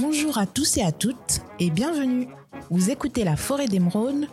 Bonjour 0.00 0.38
à 0.38 0.46
tous 0.46 0.78
et 0.78 0.82
à 0.82 0.90
toutes 0.90 1.40
et 1.60 1.68
bienvenue. 1.68 2.26
Vous 2.70 2.90
écoutez 2.90 3.24
La 3.24 3.36
Forêt 3.36 3.66
d'Émeraude, 3.66 4.26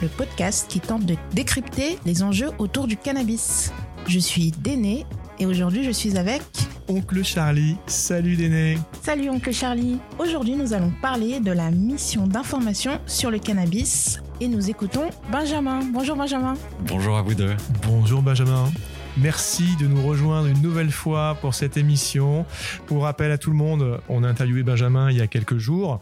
le 0.00 0.08
podcast 0.08 0.66
qui 0.68 0.78
tente 0.78 1.04
de 1.04 1.16
décrypter 1.32 1.98
les 2.06 2.22
enjeux 2.22 2.50
autour 2.58 2.86
du 2.86 2.96
cannabis. 2.96 3.72
Je 4.06 4.20
suis 4.20 4.52
Déné 4.52 5.04
et 5.40 5.46
aujourd'hui 5.46 5.82
je 5.82 5.90
suis 5.90 6.16
avec 6.16 6.42
Oncle 6.88 7.24
Charlie. 7.24 7.76
Salut 7.86 8.36
Déné. 8.36 8.78
Salut 9.02 9.30
Oncle 9.30 9.52
Charlie. 9.52 9.98
Aujourd'hui 10.18 10.54
nous 10.54 10.74
allons 10.74 10.92
parler 11.02 11.40
de 11.40 11.50
la 11.50 11.72
mission 11.72 12.28
d'information 12.28 13.00
sur 13.06 13.32
le 13.32 13.40
cannabis 13.40 14.20
et 14.40 14.46
nous 14.46 14.70
écoutons 14.70 15.10
Benjamin. 15.32 15.80
Bonjour 15.92 16.14
Benjamin. 16.14 16.54
Bonjour 16.86 17.16
à 17.16 17.22
vous 17.22 17.34
deux. 17.34 17.56
Bonjour 17.84 18.22
Benjamin. 18.22 18.70
Merci 19.18 19.76
de 19.76 19.86
nous 19.86 20.06
rejoindre 20.06 20.46
une 20.46 20.62
nouvelle 20.62 20.90
fois 20.90 21.36
pour 21.40 21.54
cette 21.54 21.76
émission. 21.76 22.46
Pour 22.86 23.02
rappel 23.02 23.32
à 23.32 23.38
tout 23.38 23.50
le 23.50 23.56
monde, 23.56 24.00
on 24.08 24.22
a 24.22 24.28
interviewé 24.28 24.62
Benjamin 24.62 25.10
il 25.10 25.16
y 25.16 25.20
a 25.20 25.26
quelques 25.26 25.58
jours 25.58 26.00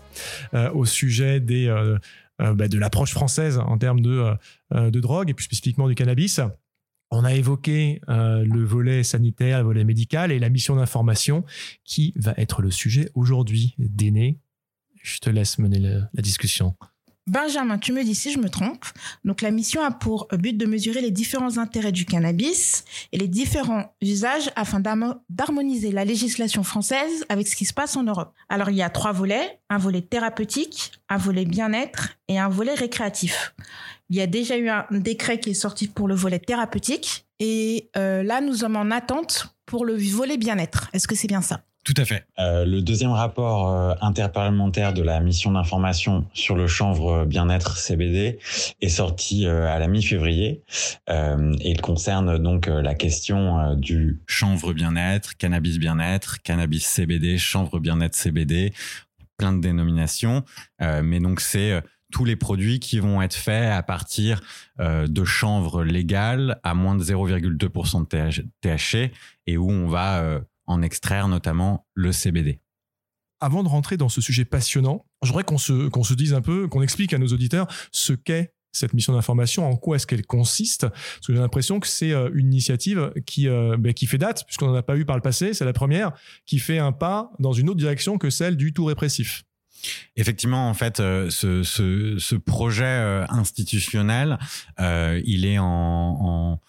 euh, 0.54 0.70
au 0.72 0.84
sujet 0.84 1.42
euh, 1.50 1.98
euh, 2.40 2.54
bah, 2.54 2.68
de 2.68 2.78
l'approche 2.78 3.12
française 3.12 3.58
en 3.58 3.78
termes 3.78 4.00
de, 4.00 4.34
de 4.72 5.00
drogue 5.00 5.30
et 5.30 5.34
plus 5.34 5.44
spécifiquement 5.44 5.88
du 5.88 5.94
cannabis. 5.94 6.40
On 7.10 7.24
a 7.24 7.34
évoqué 7.34 8.00
le 8.08 8.64
volet 8.64 9.02
sanitaire, 9.02 9.60
le 9.60 9.64
volet 9.64 9.84
médical 9.84 10.30
et 10.30 10.38
la 10.38 10.50
mission 10.50 10.76
d'information 10.76 11.44
qui 11.84 12.12
va 12.16 12.34
être 12.36 12.60
le 12.60 12.70
sujet 12.70 13.10
aujourd'hui. 13.14 13.74
Déné, 13.78 14.38
je 15.02 15.18
te 15.18 15.30
laisse 15.30 15.58
mener 15.58 15.78
la 15.78 16.22
discussion. 16.22 16.76
Benjamin, 17.28 17.78
tu 17.78 17.92
me 17.92 18.02
dis 18.02 18.14
si 18.14 18.32
je 18.32 18.38
me 18.38 18.48
trompe. 18.48 18.84
Donc 19.24 19.42
la 19.42 19.50
mission 19.50 19.82
a 19.82 19.90
pour 19.90 20.28
but 20.32 20.56
de 20.56 20.64
mesurer 20.66 21.00
les 21.00 21.10
différents 21.10 21.58
intérêts 21.58 21.92
du 21.92 22.06
cannabis 22.06 22.84
et 23.12 23.18
les 23.18 23.28
différents 23.28 23.94
usages 24.00 24.50
afin 24.56 24.80
d'harmoniser 25.28 25.92
la 25.92 26.04
législation 26.04 26.62
française 26.62 27.26
avec 27.28 27.46
ce 27.46 27.54
qui 27.54 27.66
se 27.66 27.74
passe 27.74 27.96
en 27.96 28.02
Europe. 28.02 28.34
Alors 28.48 28.70
il 28.70 28.76
y 28.76 28.82
a 28.82 28.88
trois 28.90 29.12
volets, 29.12 29.60
un 29.68 29.78
volet 29.78 30.00
thérapeutique, 30.00 30.92
un 31.08 31.18
volet 31.18 31.44
bien-être 31.44 32.16
et 32.28 32.38
un 32.38 32.48
volet 32.48 32.74
récréatif. 32.74 33.54
Il 34.08 34.16
y 34.16 34.22
a 34.22 34.26
déjà 34.26 34.56
eu 34.56 34.70
un 34.70 34.86
décret 34.90 35.38
qui 35.38 35.50
est 35.50 35.54
sorti 35.54 35.86
pour 35.86 36.08
le 36.08 36.14
volet 36.14 36.38
thérapeutique 36.38 37.26
et 37.40 37.90
euh, 37.96 38.22
là 38.22 38.40
nous 38.40 38.54
sommes 38.54 38.76
en 38.76 38.90
attente 38.90 39.54
pour 39.66 39.84
le 39.84 39.96
volet 39.96 40.38
bien-être. 40.38 40.88
Est-ce 40.94 41.06
que 41.06 41.14
c'est 41.14 41.28
bien 41.28 41.42
ça? 41.42 41.60
Tout 41.84 41.94
à 41.96 42.04
fait. 42.04 42.26
Euh, 42.38 42.66
le 42.66 42.82
deuxième 42.82 43.12
rapport 43.12 43.72
euh, 43.72 43.94
interparlementaire 44.02 44.92
de 44.92 45.02
la 45.02 45.20
mission 45.20 45.52
d'information 45.52 46.26
sur 46.34 46.54
le 46.54 46.66
chanvre 46.66 47.24
bien-être 47.24 47.78
CBD 47.78 48.38
est 48.82 48.88
sorti 48.88 49.46
euh, 49.46 49.66
à 49.66 49.78
la 49.78 49.88
mi-février 49.88 50.62
il 51.08 51.80
concerne 51.80 52.38
donc 52.38 52.66
la 52.66 52.94
question 52.94 53.74
du 53.74 54.20
chanvre 54.26 54.72
bien-être, 54.74 55.36
cannabis 55.36 55.78
bien-être, 55.78 56.42
cannabis 56.42 56.86
CBD, 56.86 57.38
chanvre 57.38 57.78
bien-être 57.78 58.14
CBD, 58.14 58.72
plein 59.38 59.52
de 59.52 59.60
dénominations, 59.60 60.44
mais 60.80 61.20
donc 61.20 61.40
c'est 61.40 61.82
tous 62.12 62.24
les 62.24 62.36
produits 62.36 62.78
qui 62.78 62.98
vont 62.98 63.22
être 63.22 63.34
faits 63.34 63.70
à 63.70 63.82
partir 63.82 64.40
de 64.78 65.24
chanvre 65.24 65.82
légal 65.82 66.60
à 66.62 66.74
moins 66.74 66.94
de 66.94 67.02
0,2% 67.02 68.02
de 68.02 68.48
THC 68.60 69.12
et 69.46 69.56
où 69.56 69.70
on 69.70 69.88
va 69.88 70.40
en 70.68 70.82
extraire 70.82 71.26
notamment 71.26 71.86
le 71.94 72.12
CBD. 72.12 72.60
Avant 73.40 73.62
de 73.62 73.68
rentrer 73.68 73.96
dans 73.96 74.08
ce 74.08 74.20
sujet 74.20 74.44
passionnant, 74.44 75.06
je 75.22 75.28
voudrais 75.28 75.44
qu'on 75.44 75.58
se, 75.58 75.88
qu'on 75.88 76.04
se 76.04 76.14
dise 76.14 76.34
un 76.34 76.40
peu, 76.40 76.68
qu'on 76.68 76.82
explique 76.82 77.12
à 77.12 77.18
nos 77.18 77.28
auditeurs 77.28 77.66
ce 77.92 78.12
qu'est 78.12 78.52
cette 78.72 78.94
mission 78.94 79.14
d'information, 79.14 79.68
en 79.68 79.76
quoi 79.76 79.96
est-ce 79.96 80.06
qu'elle 80.06 80.26
consiste 80.26 80.88
Parce 80.88 81.26
que 81.26 81.32
j'ai 81.32 81.40
l'impression 81.40 81.80
que 81.80 81.86
c'est 81.86 82.12
euh, 82.12 82.30
une 82.34 82.52
initiative 82.52 83.12
qui, 83.26 83.48
euh, 83.48 83.76
ben, 83.78 83.92
qui 83.92 84.06
fait 84.06 84.18
date, 84.18 84.44
puisqu'on 84.46 84.66
n'en 84.66 84.74
a 84.74 84.82
pas 84.82 84.96
eu 84.96 85.04
par 85.04 85.16
le 85.16 85.22
passé, 85.22 85.54
c'est 85.54 85.64
la 85.64 85.72
première, 85.72 86.12
qui 86.46 86.58
fait 86.58 86.78
un 86.78 86.92
pas 86.92 87.30
dans 87.38 87.52
une 87.52 87.68
autre 87.68 87.78
direction 87.78 88.18
que 88.18 88.30
celle 88.30 88.56
du 88.56 88.72
tout 88.72 88.84
répressif. 88.84 89.44
Effectivement, 90.16 90.68
en 90.68 90.74
fait, 90.74 91.00
euh, 91.00 91.30
ce, 91.30 91.62
ce, 91.62 92.34
projet 92.34 93.24
institutionnel, 93.28 94.38
il 94.78 95.46
est 95.46 95.58
en 95.58 95.66
en, 95.66 96.60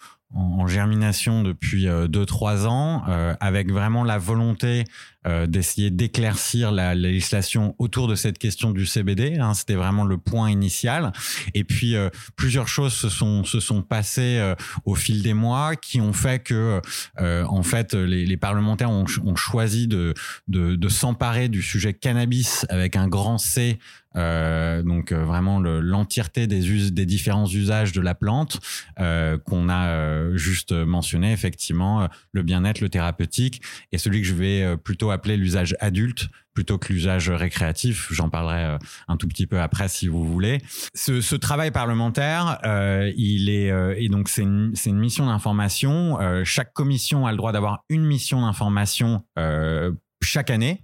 germination 0.66 1.42
depuis 1.42 1.86
2-3 1.86 2.64
euh, 2.64 2.66
ans, 2.66 3.02
euh, 3.08 3.34
avec 3.40 3.70
vraiment 3.70 4.04
la 4.04 4.18
volonté 4.18 4.84
euh, 5.26 5.46
d'essayer 5.46 5.90
d'éclaircir 5.90 6.72
la, 6.72 6.94
législation 6.94 7.74
autour 7.78 8.08
de 8.08 8.14
cette 8.14 8.38
question 8.38 8.70
du 8.70 8.86
CBD. 8.86 9.38
Hein, 9.38 9.54
C'était 9.54 9.74
vraiment 9.74 10.04
le 10.04 10.18
point 10.18 10.50
initial. 10.50 11.12
Et 11.54 11.64
puis 11.64 11.94
plusieurs 12.36 12.68
choses 12.68 12.92
se 12.92 13.60
sont 13.60 13.82
passées 13.82 14.54
au 14.84 14.94
fil 14.94 15.22
des 15.22 15.34
mois 15.34 15.76
qui 15.76 16.00
ont 16.00 16.12
fait 16.12 16.42
que 16.42 16.80
en 17.18 17.62
fait 17.62 17.94
les, 17.94 18.36
parlementaires 18.36 18.90
ont, 18.90 19.06
choisi 19.36 19.86
de 19.88 20.14
de, 20.48 20.88
s'emparer 20.88 21.48
du 21.48 21.62
sujet 21.62 21.94
cannabis 21.94 22.66
avec 22.68 22.96
un 22.96 23.08
grand 23.08 23.38
C 23.38 23.78
euh, 24.16 24.82
donc 24.82 25.12
euh, 25.12 25.24
vraiment 25.24 25.60
l'entièreté 25.60 26.46
des, 26.46 26.90
des 26.90 27.06
différents 27.06 27.46
usages 27.46 27.92
de 27.92 28.00
la 28.00 28.14
plante 28.14 28.58
euh, 28.98 29.38
qu'on 29.38 29.68
a 29.68 29.88
euh, 29.88 30.36
juste 30.36 30.72
mentionné, 30.72 31.32
effectivement, 31.32 32.08
le 32.32 32.42
bien-être, 32.42 32.80
le 32.80 32.88
thérapeutique, 32.88 33.62
et 33.92 33.98
celui 33.98 34.20
que 34.22 34.26
je 34.26 34.34
vais 34.34 34.76
plutôt 34.76 35.09
appeler 35.10 35.36
l'usage 35.36 35.76
adulte 35.80 36.28
plutôt 36.52 36.78
que 36.78 36.92
l'usage 36.92 37.30
récréatif. 37.30 38.08
J'en 38.12 38.28
parlerai 38.28 38.76
un 39.08 39.16
tout 39.16 39.28
petit 39.28 39.46
peu 39.46 39.60
après 39.60 39.88
si 39.88 40.08
vous 40.08 40.24
voulez. 40.24 40.58
Ce, 40.94 41.36
travail 41.36 41.70
parlementaire, 41.70 42.58
euh, 42.64 43.12
il 43.16 43.48
est 43.48 43.70
et 43.96 44.08
donc 44.08 44.28
c'est 44.28 44.42
une, 44.42 44.74
une 44.86 44.98
mission 44.98 45.26
d'information. 45.26 46.20
Euh, 46.20 46.44
chaque 46.44 46.72
commission 46.72 47.26
a 47.26 47.30
le 47.30 47.36
droit 47.36 47.52
d'avoir 47.52 47.84
une 47.88 48.04
mission 48.04 48.42
d'information 48.42 49.24
euh, 49.38 49.92
chaque 50.22 50.50
année. 50.50 50.82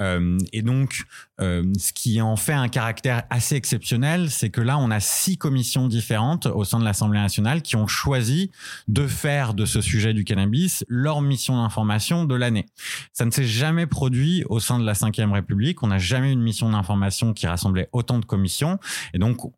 Euh, 0.00 0.38
et 0.52 0.62
donc, 0.62 1.04
euh, 1.40 1.64
ce 1.78 1.92
qui 1.92 2.20
en 2.20 2.36
fait 2.36 2.52
un 2.52 2.68
caractère 2.68 3.24
assez 3.30 3.56
exceptionnel, 3.56 4.30
c'est 4.30 4.50
que 4.50 4.60
là, 4.60 4.78
on 4.78 4.90
a 4.90 5.00
six 5.00 5.38
commissions 5.38 5.88
différentes 5.88 6.46
au 6.46 6.64
sein 6.64 6.78
de 6.78 6.84
l'Assemblée 6.84 7.18
nationale 7.18 7.62
qui 7.62 7.76
ont 7.76 7.86
choisi 7.86 8.50
de 8.88 9.06
faire 9.06 9.54
de 9.54 9.64
ce 9.64 9.80
sujet 9.80 10.14
du 10.14 10.24
cannabis 10.24 10.84
leur 10.88 11.20
mission 11.20 11.62
d'information 11.62 12.24
de 12.24 12.34
l'année. 12.34 12.66
Ça 13.12 13.24
ne 13.24 13.30
s'est 13.30 13.44
jamais 13.44 13.86
produit 13.86 14.44
au 14.48 14.60
sein 14.60 14.78
de 14.78 14.84
la 14.84 14.92
Ve 14.92 15.32
République. 15.32 15.82
On 15.82 15.88
n'a 15.88 15.98
jamais 15.98 16.30
eu 16.30 16.32
une 16.32 16.42
mission 16.42 16.70
d'information 16.70 17.32
qui 17.32 17.46
rassemblait 17.46 17.88
autant 17.92 18.18
de 18.18 18.24
commissions. 18.24 18.78
Et 19.14 19.18
donc, 19.18 19.52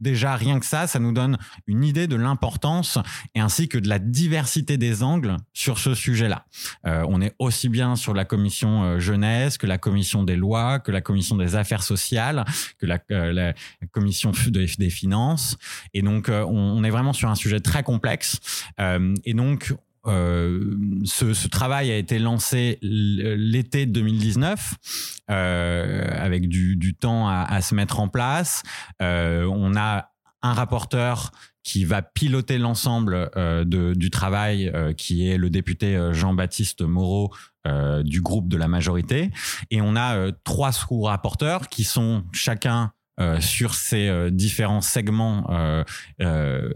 déjà 0.00 0.36
rien 0.36 0.60
que 0.60 0.66
ça, 0.66 0.86
ça 0.86 0.98
nous 0.98 1.12
donne 1.12 1.38
une 1.66 1.84
idée 1.84 2.06
de 2.06 2.16
l'importance 2.16 2.98
et 3.34 3.40
ainsi 3.40 3.68
que 3.68 3.78
de 3.78 3.88
la 3.88 3.98
diversité 3.98 4.76
des 4.76 5.02
angles 5.02 5.36
sur 5.52 5.78
ce 5.78 5.94
sujet-là. 5.94 6.46
Euh, 6.86 7.04
on 7.08 7.20
est 7.20 7.34
aussi 7.38 7.68
bien 7.68 7.96
sur 7.96 8.14
la 8.14 8.24
commission 8.24 8.84
euh, 8.84 8.98
jeunesse 9.00 9.58
que 9.58 9.66
la 9.66 9.78
commission 9.78 10.22
des 10.22 10.36
lois, 10.36 10.78
que 10.78 10.92
la 10.92 11.00
commission 11.00 11.36
des 11.36 11.56
affaires 11.56 11.82
sociales, 11.82 12.44
que 12.78 12.86
la, 12.86 12.98
euh, 13.10 13.52
commission 13.92 14.32
des, 14.48 14.90
finances. 14.90 15.56
Et 15.94 16.02
donc, 16.02 16.28
on, 16.28 16.84
est 16.84 16.90
vraiment 16.90 17.12
sur 17.12 17.30
un 17.30 17.34
sujet 17.34 17.60
très 17.60 17.82
complexe. 17.82 18.38
et 18.78 19.34
donc, 19.34 19.74
euh, 20.06 20.76
ce, 21.04 21.48
travail 21.48 21.90
a 21.90 21.96
été 21.96 22.18
lancé 22.18 22.78
l'été 22.82 23.86
2019 23.86 24.74
euh, 25.30 26.08
avec 26.12 26.48
du, 26.48 26.94
temps 26.94 27.28
à, 27.28 27.60
se 27.60 27.74
mettre 27.74 28.00
en 28.00 28.08
place. 28.08 28.62
Euh, 29.02 29.44
on 29.44 29.76
a 29.76 30.10
un 30.42 30.52
rapporteur 30.52 31.32
qui 31.62 31.86
va 31.86 32.02
piloter 32.02 32.58
l'ensemble 32.58 33.30
du 33.64 34.10
travail, 34.10 34.70
qui 34.98 35.26
est 35.26 35.38
le 35.38 35.48
député 35.48 36.10
Jean-Baptiste 36.12 36.82
Moreau 36.82 37.32
du 38.02 38.20
groupe 38.20 38.48
de 38.48 38.58
la 38.58 38.68
majorité. 38.68 39.30
Et 39.70 39.80
on 39.80 39.96
a 39.96 40.30
trois 40.44 40.72
sous-rapporteurs 40.72 41.68
qui 41.68 41.84
sont 41.84 42.24
chacun 42.32 42.92
sur 43.40 43.74
ces 43.74 44.30
différents 44.30 44.82
segments 44.82 45.46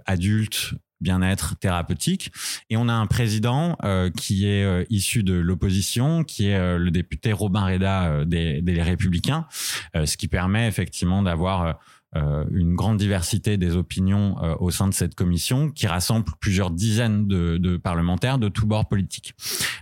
adultes, 0.06 0.72
bien-être 1.00 1.56
thérapeutique. 1.58 2.32
Et 2.70 2.76
on 2.76 2.88
a 2.88 2.92
un 2.92 3.06
président 3.06 3.76
euh, 3.84 4.10
qui 4.10 4.46
est 4.46 4.64
euh, 4.64 4.84
issu 4.90 5.22
de 5.22 5.34
l'opposition, 5.34 6.24
qui 6.24 6.48
est 6.48 6.56
euh, 6.56 6.78
le 6.78 6.90
député 6.90 7.32
Robin 7.32 7.64
Reda 7.64 8.24
des, 8.24 8.62
des 8.62 8.82
Républicains, 8.82 9.46
ce 9.94 10.16
qui 10.16 10.28
permet 10.28 10.68
effectivement 10.68 11.22
d'avoir 11.22 11.62
euh, 11.62 11.72
une 12.14 12.74
grande 12.74 12.98
diversité 12.98 13.56
des 13.56 13.76
opinions 13.76 14.36
euh, 14.42 14.54
au 14.60 14.70
sein 14.70 14.88
de 14.88 14.94
cette 14.94 15.14
commission 15.14 15.70
qui 15.70 15.86
rassemble 15.86 16.24
plusieurs 16.40 16.70
dizaines 16.70 17.26
de, 17.26 17.58
de 17.58 17.76
parlementaires 17.76 18.38
de 18.38 18.48
tous 18.48 18.66
bords 18.66 18.88
politiques. 18.88 19.34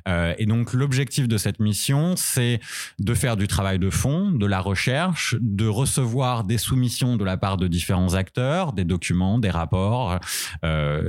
Euh, 0.09 0.35
et 0.39 0.47
donc 0.47 0.73
l'objectif 0.73 1.29
de 1.29 1.37
cette 1.39 1.61
mission, 1.61 2.15
c'est 2.17 2.61
de 2.99 3.15
faire 3.15 3.37
du 3.37 3.47
travail 3.47 3.79
de 3.79 3.91
fond, 3.91 4.31
de 4.31 4.47
la 4.47 4.61
recherche, 4.61 5.37
de 5.41 5.67
recevoir 5.67 6.45
des 6.45 6.59
soumissions 6.59 7.17
de 7.17 7.25
la 7.25 7.37
part 7.37 7.57
de 7.57 7.69
différents 7.69 8.15
acteurs, 8.15 8.73
des 8.73 8.85
documents, 8.85 9.39
des 9.39 9.51
rapports, 9.51 10.19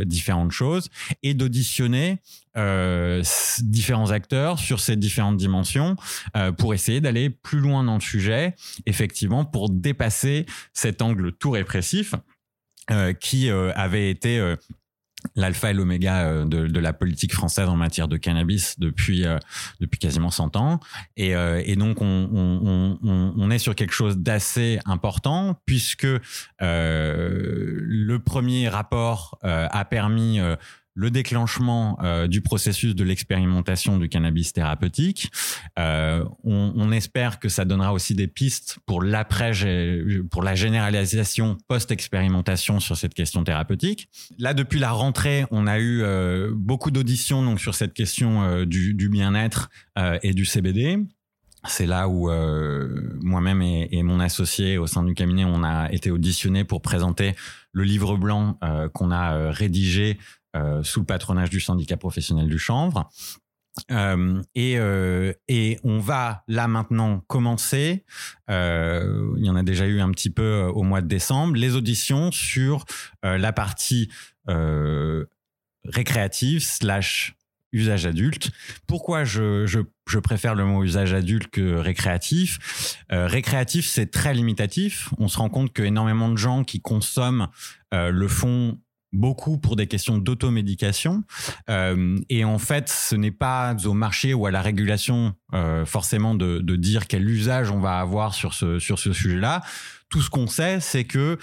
différentes 0.05 0.51
choses, 0.51 0.89
et 1.23 1.33
d'auditionner 1.33 2.19
euh, 2.57 3.21
différents 3.59 4.09
acteurs 4.09 4.57
sur 4.57 4.79
ces 4.79 4.95
différentes 4.95 5.37
dimensions 5.37 5.95
euh, 6.35 6.51
pour 6.51 6.73
essayer 6.73 7.01
d'aller 7.01 7.29
plus 7.29 7.59
loin 7.59 7.83
dans 7.83 7.93
le 7.93 8.01
sujet, 8.01 8.55
effectivement, 8.87 9.45
pour 9.45 9.69
dépasser 9.69 10.47
cet 10.73 11.03
angle 11.03 11.33
tout 11.33 11.51
répressif 11.51 12.15
euh, 12.89 13.13
qui 13.13 13.49
avait 13.49 14.09
été 14.09 14.55
l'alpha 15.35 15.69
et 15.71 15.73
l'oméga 15.73 16.45
de, 16.45 16.79
la 16.79 16.93
politique 16.93 17.33
française 17.33 17.67
en 17.67 17.75
matière 17.75 18.07
de 18.07 18.17
cannabis 18.17 18.79
depuis 18.79 19.25
depuis 19.79 19.99
quasiment 19.99 20.31
100 20.31 20.55
ans. 20.55 20.79
Et, 21.15 21.75
donc 21.75 22.01
on, 22.01 22.29
on, 22.33 22.97
on, 23.03 23.33
on, 23.37 23.51
est 23.51 23.59
sur 23.59 23.75
quelque 23.75 23.93
chose 23.93 24.17
d'assez 24.17 24.79
important 24.85 25.59
puisque 25.65 26.07
le 26.59 28.17
premier 28.17 28.69
rapport 28.69 29.37
a 29.41 29.85
permis 29.85 30.39
le 30.97 31.11
déclenchement 31.11 31.99
euh, 32.01 32.27
du 32.27 32.41
processus 32.41 32.95
de 32.95 33.03
l'expérimentation 33.03 33.99
du 33.99 34.09
cannabis 34.09 34.51
thérapeutique. 34.51 35.31
Euh, 35.77 36.25
on, 36.43 36.91
espère 36.91 37.39
que 37.39 37.49
ça 37.49 37.65
donnera 37.65 37.93
aussi 37.93 38.15
des 38.15 38.27
pistes 38.27 38.79
pour 38.85 39.03
l'après, 39.03 39.51
pour 40.31 40.41
la 40.41 40.55
généralisation 40.55 41.57
post-expérimentation 41.67 42.79
sur 42.79 42.97
cette 42.97 43.13
question 43.13 43.43
thérapeutique. 43.43 44.09
Là, 44.39 44.53
depuis 44.53 44.79
la 44.79 44.91
rentrée, 44.91 45.45
on 45.51 45.67
a 45.67 45.77
eu 45.77 46.01
euh, 46.01 46.51
beaucoup 46.55 46.89
d'auditions 46.89 47.43
donc 47.43 47.59
sur 47.59 47.75
cette 47.75 47.93
question 47.93 48.63
du, 48.65 49.09
bien-être 49.09 49.69
et 50.23 50.33
du 50.33 50.45
CBD. 50.45 50.97
C'est 51.67 51.85
là 51.85 52.07
où 52.07 52.31
moi-même 53.21 53.61
et, 53.61 54.01
mon 54.01 54.19
associé 54.19 54.77
au 54.77 54.87
sein 54.87 55.03
du 55.03 55.13
cabinet, 55.13 55.43
on 55.45 55.63
a 55.63 55.91
été 55.91 56.09
auditionnés 56.09 56.63
pour 56.63 56.81
présenter 56.81 57.35
le 57.73 57.83
livre 57.83 58.15
blanc 58.15 58.57
qu'on 58.93 59.11
a 59.11 59.51
rédigé 59.51 60.17
sous 60.83 60.99
le 61.01 61.05
patronage 61.05 61.49
du 61.49 61.59
syndicat 61.59 61.97
professionnel 61.97 62.47
du 62.47 62.59
chanvre. 62.59 63.09
Euh, 63.91 64.41
et, 64.55 64.77
euh, 64.77 65.33
et 65.47 65.79
on 65.83 65.99
va 65.99 66.43
là 66.47 66.67
maintenant 66.67 67.21
commencer, 67.27 68.05
euh, 68.49 69.33
il 69.37 69.45
y 69.45 69.49
en 69.49 69.55
a 69.55 69.63
déjà 69.63 69.85
eu 69.85 69.99
un 69.99 70.11
petit 70.11 70.29
peu 70.29 70.43
euh, 70.43 70.67
au 70.69 70.83
mois 70.83 71.01
de 71.01 71.07
décembre, 71.07 71.55
les 71.55 71.75
auditions 71.75 72.31
sur 72.31 72.85
euh, 73.25 73.37
la 73.37 73.53
partie 73.53 74.09
récréative 75.83 76.63
slash 76.63 77.35
usage 77.73 78.05
adulte. 78.05 78.49
Pourquoi 78.87 79.25
je, 79.25 79.65
je, 79.65 79.81
je, 80.07 80.19
préfère 80.19 80.55
le 80.55 80.63
mot 80.63 80.85
usage 80.85 81.11
adulte 81.11 81.49
que 81.49 81.75
récréatif? 81.75 83.03
Récréatif, 83.09 83.85
c'est 83.87 84.09
très 84.09 84.33
limitatif. 84.33 85.09
On 85.17 85.27
se 85.27 85.37
rend 85.37 85.49
compte 85.49 85.73
que 85.73 85.83
énormément 85.83 86.29
de 86.29 86.37
gens 86.37 86.63
qui 86.63 86.79
consomment 86.79 87.49
le 87.91 88.27
font 88.29 88.79
beaucoup 89.13 89.57
pour 89.57 89.75
des 89.75 89.87
questions 89.87 90.17
d'automédication. 90.17 91.23
Euh, 91.69 92.17
et 92.29 92.43
en 92.43 92.57
fait, 92.57 92.89
ce 92.89 93.15
n'est 93.15 93.31
pas 93.31 93.75
au 93.85 93.93
marché 93.93 94.33
ou 94.33 94.45
à 94.45 94.51
la 94.51 94.61
régulation 94.61 95.33
euh, 95.53 95.85
forcément 95.85 96.35
de, 96.35 96.59
dire 96.75 97.07
quel 97.07 97.27
usage 97.27 97.71
on 97.71 97.79
va 97.79 97.99
avoir 97.99 98.33
sur 98.33 98.53
ce, 98.53 98.79
sur 98.79 98.99
ce 98.99 99.13
sujet-là. 99.13 99.63
Tout 100.09 100.21
ce 100.21 100.29
qu'on 100.29 100.47
sait, 100.47 100.79
c'est 100.79 101.05
que 101.05 101.37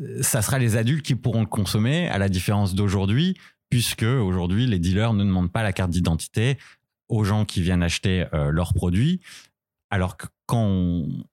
euh, 0.00 0.22
ça 0.22 0.42
sera 0.42 0.58
les 0.58 0.76
adultes 0.76 1.04
qui 1.04 1.14
pourront 1.14 1.40
le 1.40 1.46
consommer, 1.46 2.08
à 2.08 2.18
la 2.18 2.28
différence 2.28 2.74
d'aujourd'hui, 2.74 3.36
puisque 3.68 4.02
aujourd'hui, 4.02 4.66
les 4.66 4.78
dealers 4.78 5.12
ne 5.12 5.24
demandent 5.24 5.52
pas 5.52 5.62
la 5.62 5.72
carte 5.72 5.90
d'identité 5.90 6.58
aux 7.08 7.24
gens 7.24 7.44
qui 7.44 7.60
viennent 7.62 7.82
acheter 7.82 8.24
leurs 8.32 8.72
produits, 8.72 9.20
alors 9.90 10.16
que 10.16 10.26
quand 10.46 10.64
on, 10.64 11.24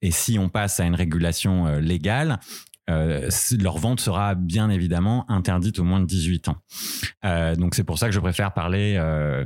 et 0.00 0.12
si 0.12 0.38
on 0.38 0.48
passe 0.48 0.78
à 0.78 0.84
une 0.84 0.94
régulation 0.94 1.78
légale, 1.78 2.38
euh, 2.88 3.28
leur 3.58 3.78
vente 3.78 4.00
sera 4.00 4.34
bien 4.34 4.70
évidemment 4.70 5.28
interdite 5.30 5.78
au 5.78 5.84
moins 5.84 6.00
de 6.00 6.06
18 6.06 6.48
ans. 6.48 6.56
Euh, 7.24 7.56
donc 7.56 7.74
c'est 7.74 7.84
pour 7.84 7.98
ça 7.98 8.06
que 8.06 8.14
je 8.14 8.20
préfère 8.20 8.52
parler 8.52 8.94
euh, 8.96 9.44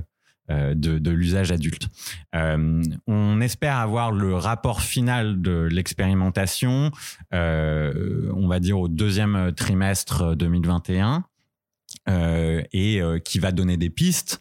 de, 0.74 1.10
l'usage 1.10 1.52
adulte. 1.52 1.88
On 2.34 3.40
espère 3.40 3.76
avoir 3.76 4.10
le 4.10 4.34
rapport 4.34 4.82
final 4.82 5.40
de 5.40 5.68
l'expérimentation, 5.70 6.90
on 7.32 8.48
va 8.48 8.60
dire 8.60 8.78
au 8.78 8.88
deuxième 8.88 9.52
trimestre 9.54 10.36
2021. 10.36 11.24
Euh, 12.08 12.62
et 12.72 13.00
qui 13.24 13.40
va 13.40 13.50
donner 13.50 13.76
des 13.76 13.90
pistes, 13.90 14.40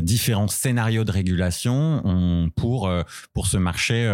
différents 0.00 0.48
scénarios 0.48 1.04
de 1.04 1.12
régulation 1.12 2.00
on, 2.04 2.50
pour 2.50 2.90
pour 3.34 3.46
ce 3.46 3.56
marché 3.56 4.08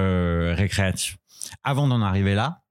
récréatif. 0.55 1.17
Avant 1.63 1.87
d'en 1.89 2.03
arriver 2.03 2.35
là, 2.35 2.64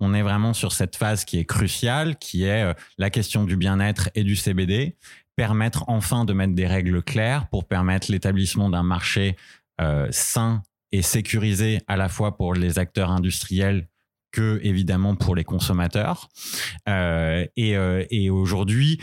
on 0.00 0.14
est 0.14 0.22
vraiment 0.22 0.52
sur 0.52 0.72
cette 0.72 0.96
phase 0.96 1.24
qui 1.24 1.38
est 1.38 1.44
cruciale, 1.44 2.16
qui 2.16 2.44
est 2.44 2.64
euh, 2.64 2.74
la 2.98 3.10
question 3.10 3.44
du 3.44 3.56
bien-être 3.56 4.10
et 4.14 4.24
du 4.24 4.36
CBD, 4.36 4.96
permettre 5.36 5.84
enfin 5.88 6.24
de 6.24 6.32
mettre 6.32 6.54
des 6.54 6.66
règles 6.66 7.02
claires 7.02 7.48
pour 7.48 7.64
permettre 7.66 8.10
l'établissement 8.10 8.70
d'un 8.70 8.82
marché 8.82 9.36
euh, 9.80 10.06
sain 10.10 10.62
et 10.92 11.02
sécurisé 11.02 11.80
à 11.88 11.96
la 11.96 12.08
fois 12.08 12.36
pour 12.36 12.54
les 12.54 12.78
acteurs 12.78 13.10
industriels 13.10 13.88
que 14.30 14.60
évidemment 14.62 15.14
pour 15.14 15.36
les 15.36 15.44
consommateurs. 15.44 16.28
Euh, 16.88 17.46
et, 17.56 18.30
aujourd'hui, 18.30 19.00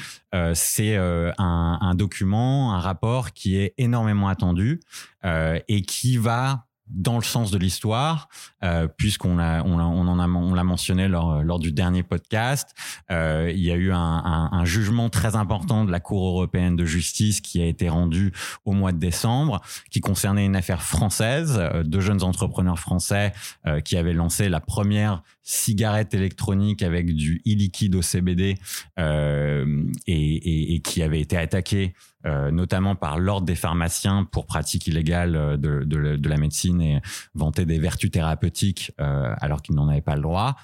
c'est 0.54 0.98
un, 0.98 1.96
document, 1.96 2.74
un 2.74 2.80
rapport 2.80 3.32
qui 3.32 3.58
est 3.58 3.74
énormément 3.78 4.28
attendu 4.28 4.82
et 5.24 5.82
qui 5.84 6.18
va 6.18 6.66
dans 6.94 7.16
le 7.16 7.24
sens 7.24 7.52
de 7.52 7.58
l'histoire, 7.58 8.28
euh, 8.64 8.88
puisqu'on 8.88 9.38
l'a, 9.38 9.64
on, 9.66 9.80
a, 9.80 9.84
on 9.84 10.54
l'a 10.54 10.64
mentionné 10.64 11.08
lors, 11.08 11.44
lors 11.44 11.60
du 11.60 11.72
dernier 11.72 12.04
podcast. 12.04 12.76
Euh, 13.12 13.52
il 13.54 13.62
y 13.62 13.72
a 13.72 13.76
eu 13.76 13.92
un, 13.92 13.98
un, 13.98 14.50
un, 14.52 14.66
jugement 14.66 15.10
très 15.10 15.36
important 15.36 15.86
de 15.86 15.92
la 15.92 16.00
Cour 16.00 16.28
européenne 16.28 16.76
de 16.76 16.86
justice 16.86 17.42
qui 17.42 17.62
a 17.62 17.66
été 17.66 17.90
rendu 17.90 18.32
au 18.66 18.74
mois 18.74 18.92
de 18.92 18.98
décembre, 18.98 19.62
qui 19.90 20.02
concernait 20.02 20.46
une 20.46 20.56
affaire 20.56 20.82
française, 20.82 21.58
euh, 21.58 21.84
de 21.84 22.00
jeunes 22.00 22.24
entrepreneurs 22.24 22.80
français 22.80 23.34
euh, 23.66 23.80
qui 23.82 23.98
avaient 23.98 24.14
lancé 24.14 24.50
la 24.50 24.60
première 24.60 25.24
cigarette 25.44 26.14
électronique 26.14 26.84
avec 26.84 27.16
du 27.16 27.42
e-liquide 27.48 27.96
au 27.96 28.02
CBD 28.02 28.58
euh, 29.00 29.84
et, 30.08 30.82
qui 30.84 31.02
avait 31.02 31.20
été 31.20 31.38
attaqué 31.38 31.94
euh, 32.26 32.52
notamment 32.52 32.96
par 32.96 33.18
l'ordre 33.18 33.48
des 33.48 33.56
pharmaciens 33.56 34.26
pour 34.32 34.46
pratique 34.46 34.86
illégale 34.86 35.36
euh, 35.36 35.58
de, 35.58 36.30
la 36.30 36.38
médecine 36.38 36.82
et 36.82 37.02
vanter 37.34 37.66
des 37.66 37.80
vertus 37.80 38.12
thérapeutiques 38.12 38.94
alors 38.98 39.62
qu'ils 39.62 39.76
n'en 39.76 39.90
avaient 39.90 40.02
pas 40.02 40.16
le 40.16 40.22
droit. 40.22 40.56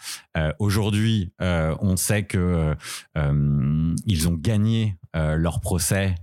Aujourd'hui, 0.60 1.32
on 1.40 1.98
sait 1.98 2.24
que 2.24 2.76
ils 4.06 4.28
ont 4.28 4.34
gagné 4.34 4.96
leur 5.14 5.60
procès 5.60 6.16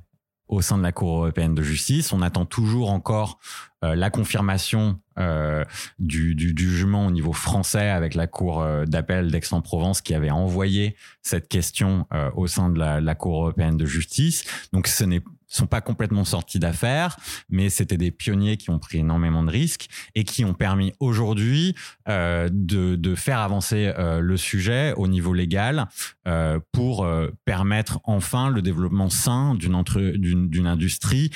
au 0.49 0.61
sein 0.61 0.79
de 0.79 0.83
la 0.83 0.93
Cour 0.93 1.17
européenne 1.17 1.55
de 1.55 1.63
justice. 1.63 2.13
On 2.13 2.23
attend 2.23 2.45
toujours 2.45 2.91
encore 2.91 3.39
euh, 3.85 3.95
la 3.95 4.11
confirmation 4.11 4.99
euh, 5.19 5.65
du, 6.01 6.35
du, 6.35 6.55
du, 6.55 6.69
jugement 6.69 7.07
au 7.07 7.11
niveau 7.11 7.33
français 7.33 7.89
avec 7.89 8.15
la 8.15 8.27
Cour 8.27 8.63
euh, 8.63 8.85
d'appel 8.85 9.31
d'Aix-en-Provence 9.31 10.01
qui 10.01 10.13
avait 10.13 10.31
envoyé 10.31 10.97
cette 11.23 11.49
question 11.49 12.07
euh, 12.13 12.31
au 12.35 12.49
sein 12.49 12.69
de 12.69 12.79
la, 12.79 13.01
la, 13.01 13.15
Cour 13.15 13.43
européenne 13.43 13.77
de 13.77 13.87
justice. 13.87 14.45
Donc 14.73 14.89
ce 14.89 15.05
n'est 15.05 15.23
sont 15.47 15.67
pas 15.67 15.81
complètement 15.81 16.25
sortis 16.25 16.59
d'affaires, 16.59 17.17
mais 17.49 17.69
c'était 17.69 17.97
des 17.97 18.11
pionniers 18.11 18.57
qui 18.57 18.71
ont 18.71 18.79
pris 18.79 18.99
énormément 18.99 19.43
de 19.43 19.51
risques 19.51 19.89
et 20.15 20.25
qui 20.25 20.45
ont 20.45 20.55
permis 20.55 20.93
aujourd'hui 21.01 21.75
euh, 22.09 22.49
de, 22.51 22.97
de, 22.97 23.15
faire 23.15 23.41
avancer 23.41 23.93
euh, 23.99 24.21
le 24.21 24.37
sujet 24.37 24.93
au 24.97 25.07
niveau 25.07 25.33
légal 25.33 25.87
euh, 26.27 26.59
pour 26.73 27.07
permettre 27.45 28.01
enfin 28.05 28.51
le 28.51 28.63
développement 28.63 29.11
sain 29.11 29.55
d'une 29.55 30.67
industrie 30.67 31.31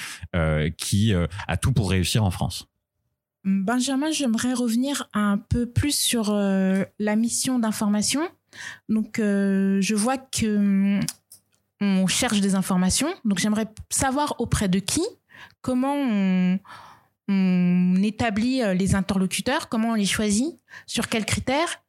qui 0.76 1.14
a 1.14 1.56
tout 1.56 1.72
pour 1.72 1.90
réussir 1.90 2.24
en 2.24 2.30
France. 2.30 2.68
Benjamin, 3.44 4.10
j'aimerais 4.10 4.52
revenir 4.54 5.08
un 5.14 5.38
peu 5.38 5.66
plus 5.66 5.96
sur 5.96 6.32
la 6.32 7.16
mission 7.16 7.58
d'information. 7.58 8.22
Donc, 8.88 9.14
je 9.18 9.94
vois 9.94 10.18
que 10.18 10.56
hum, 10.56 11.00
on 11.80 12.06
cherche 12.06 12.40
des 12.40 12.54
informations. 12.54 13.08
Donc, 13.24 13.38
j'aimerais 13.38 13.66
savoir 13.90 14.34
auprès 14.38 14.68
de 14.68 14.78
qui, 14.78 15.02
comment 15.60 15.94
on, 15.94 16.58
établit 18.02 18.62
euh, 18.62 18.72
les 18.72 18.94
interlocuteurs, 18.94 19.68
comment 19.68 19.90
on 19.90 19.94
les 19.94 20.06
choisit, 20.06 20.58
sur 20.86 21.08
quels 21.08 21.26
critères. 21.26 21.82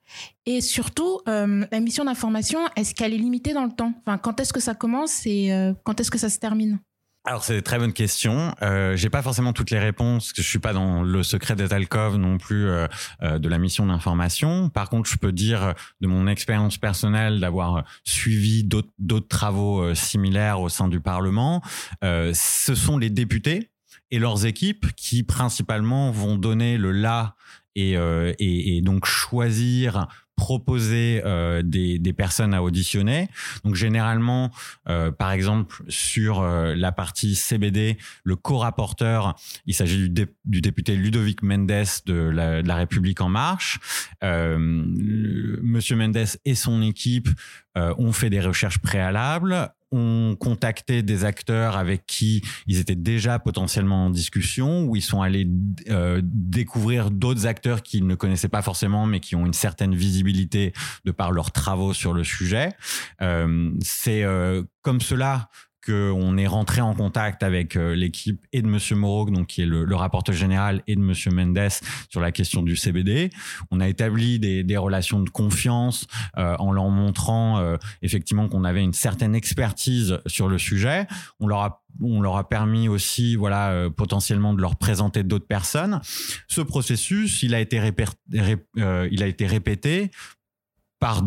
Et 0.45 0.59
surtout, 0.59 1.21
euh, 1.27 1.65
la 1.71 1.79
mission 1.79 2.03
d'information, 2.03 2.59
est-ce 2.75 2.93
qu'elle 2.93 3.13
est 3.13 3.17
limitée 3.17 3.53
dans 3.53 3.63
le 3.63 3.71
temps? 3.71 3.93
Quand 4.21 4.39
est-ce 4.39 4.51
que 4.51 4.59
ça 4.59 4.73
commence 4.73 5.25
et 5.25 5.53
euh, 5.53 5.73
quand 5.83 5.99
est-ce 5.99 6.11
que 6.11 6.17
ça 6.17 6.29
se 6.29 6.39
termine? 6.39 6.79
Alors 7.25 7.43
c'est 7.43 7.55
une 7.55 7.61
très 7.61 7.77
bonne 7.77 7.93
question. 7.93 8.55
Euh, 8.61 8.95
j'ai 8.95 9.09
pas 9.09 9.21
forcément 9.21 9.51
toutes 9.51 9.71
les 9.71 9.79
réponses, 9.79 10.31
je 10.35 10.41
suis 10.41 10.59
pas 10.59 10.73
dans 10.73 11.03
le 11.03 11.21
secret 11.21 11.55
des 11.55 11.73
alcôves 11.73 12.17
non 12.17 12.37
plus 12.37 12.67
euh, 12.67 12.87
euh, 13.21 13.39
de 13.39 13.49
la 13.49 13.59
mission 13.59 13.85
d'information. 13.85 14.69
Par 14.69 14.89
contre, 14.89 15.09
je 15.09 15.17
peux 15.17 15.33
dire 15.33 15.73
de 15.99 16.07
mon 16.07 16.27
expérience 16.27 16.77
personnelle 16.77 17.39
d'avoir 17.39 17.83
suivi 18.05 18.63
d'autres 18.63 19.27
travaux 19.27 19.81
euh, 19.81 19.95
similaires 19.95 20.61
au 20.61 20.69
sein 20.69 20.87
du 20.87 21.01
Parlement. 21.01 21.61
Ce 22.01 22.73
sont 22.75 22.97
les 22.97 23.09
députés 23.09 23.69
et 24.11 24.19
leurs 24.19 24.45
équipes 24.45 24.87
qui 24.95 25.23
principalement 25.23 26.11
vont 26.11 26.35
donner 26.35 26.77
le 26.77 26.91
là 26.91 27.35
et, 27.75 27.93
et 28.39 28.81
donc 28.81 29.05
choisir 29.05 30.07
proposer 30.39 31.21
euh, 31.25 31.61
des, 31.63 32.13
personnes 32.13 32.53
à 32.53 32.63
auditionner. 32.63 33.27
Donc 33.65 33.75
généralement, 33.75 34.51
euh, 34.87 35.11
par 35.11 35.31
exemple, 35.31 35.83
sur 35.89 36.39
euh, 36.39 36.75
la 36.75 36.93
partie 36.93 37.35
CBD, 37.35 37.97
le 38.23 38.35
co-rapporteur, 38.37 39.35
il 39.65 39.75
s'agit 39.75 39.97
du, 39.97 40.09
dé 40.09 40.27
du, 40.45 40.61
député 40.61 40.95
Ludovic 40.95 41.43
Mendes 41.43 41.85
de 42.05 42.13
la, 42.13 42.75
République 42.75 43.19
en 43.19 43.27
marche. 43.27 43.79
Monsieur 44.23 45.97
Mendes 45.97 46.25
et 46.45 46.55
son 46.55 46.81
équipe 46.81 47.27
ont 47.75 48.13
fait 48.13 48.29
des 48.29 48.39
recherches 48.39 48.79
préalables 48.79 49.69
ont 49.91 50.35
contacté 50.39 51.01
des 51.01 51.25
acteurs 51.25 51.77
avec 51.77 52.05
qui 52.05 52.43
ils 52.67 52.79
étaient 52.79 52.95
déjà 52.95 53.39
potentiellement 53.39 54.05
en 54.05 54.09
discussion, 54.09 54.85
ou 54.85 54.95
ils 54.95 55.01
sont 55.01 55.21
allés 55.21 55.47
euh, 55.89 56.21
découvrir 56.23 57.11
d'autres 57.11 57.47
acteurs 57.47 57.81
qu'ils 57.81 58.05
ne 58.05 58.15
connaissaient 58.15 58.49
pas 58.49 58.61
forcément, 58.61 59.05
mais 59.05 59.19
qui 59.19 59.35
ont 59.35 59.45
une 59.45 59.53
certaine 59.53 59.95
visibilité 59.95 60.73
de 61.05 61.11
par 61.11 61.31
leurs 61.31 61.51
travaux 61.51 61.93
sur 61.93 62.13
le 62.13 62.23
sujet. 62.23 62.73
Euh, 63.21 63.71
c'est 63.81 64.23
euh, 64.23 64.63
comme 64.81 65.01
cela 65.01 65.49
qu'on 65.89 66.37
est 66.37 66.47
rentré 66.47 66.81
en 66.81 66.93
contact 66.93 67.41
avec 67.41 67.75
euh, 67.75 67.95
l'équipe 67.95 68.45
et 68.53 68.61
de 68.61 68.67
Monsieur 68.67 68.95
Moreau, 68.95 69.29
donc 69.29 69.47
qui 69.47 69.63
est 69.63 69.65
le, 69.65 69.95
rapporteur 69.95 70.35
général, 70.35 70.83
et 70.87 70.95
de 70.95 71.01
Monsieur 71.01 71.31
Mendes 71.31 71.69
sur 72.09 72.21
la 72.21 72.31
question 72.31 72.61
du 72.61 72.75
CBD. 72.75 73.31
On 73.71 73.79
a 73.79 73.87
établi 73.87 74.39
des, 74.39 74.77
relations 74.77 75.19
de 75.19 75.29
confiance 75.29 76.05
euh, 76.37 76.55
en 76.59 76.71
leur 76.71 76.89
montrant 76.89 77.57
euh, 77.59 77.75
effectivement 78.01 78.47
qu'on 78.47 78.63
avait 78.63 78.83
une 78.83 78.93
certaine 78.93 79.35
expertise 79.35 80.19
sur 80.25 80.47
le 80.47 80.57
sujet. 80.57 81.07
On 81.39 81.47
leur 81.47 81.61
a 81.61 81.83
on 82.01 82.21
leur 82.21 82.37
a 82.37 82.47
permis 82.47 82.87
aussi, 82.87 83.35
voilà, 83.35 83.89
potentiellement 83.89 84.53
de 84.53 84.61
leur 84.61 84.75
présenter 84.75 85.23
d'autres 85.23 85.47
personnes. 85.47 85.99
Ce 86.47 86.61
processus, 86.61 87.41
il 87.41 87.55
a 87.55 87.59
été, 87.59 87.81
il 88.31 89.23
a 89.23 89.27
été 89.27 89.47
répété 89.47 90.11
par, 90.99 91.23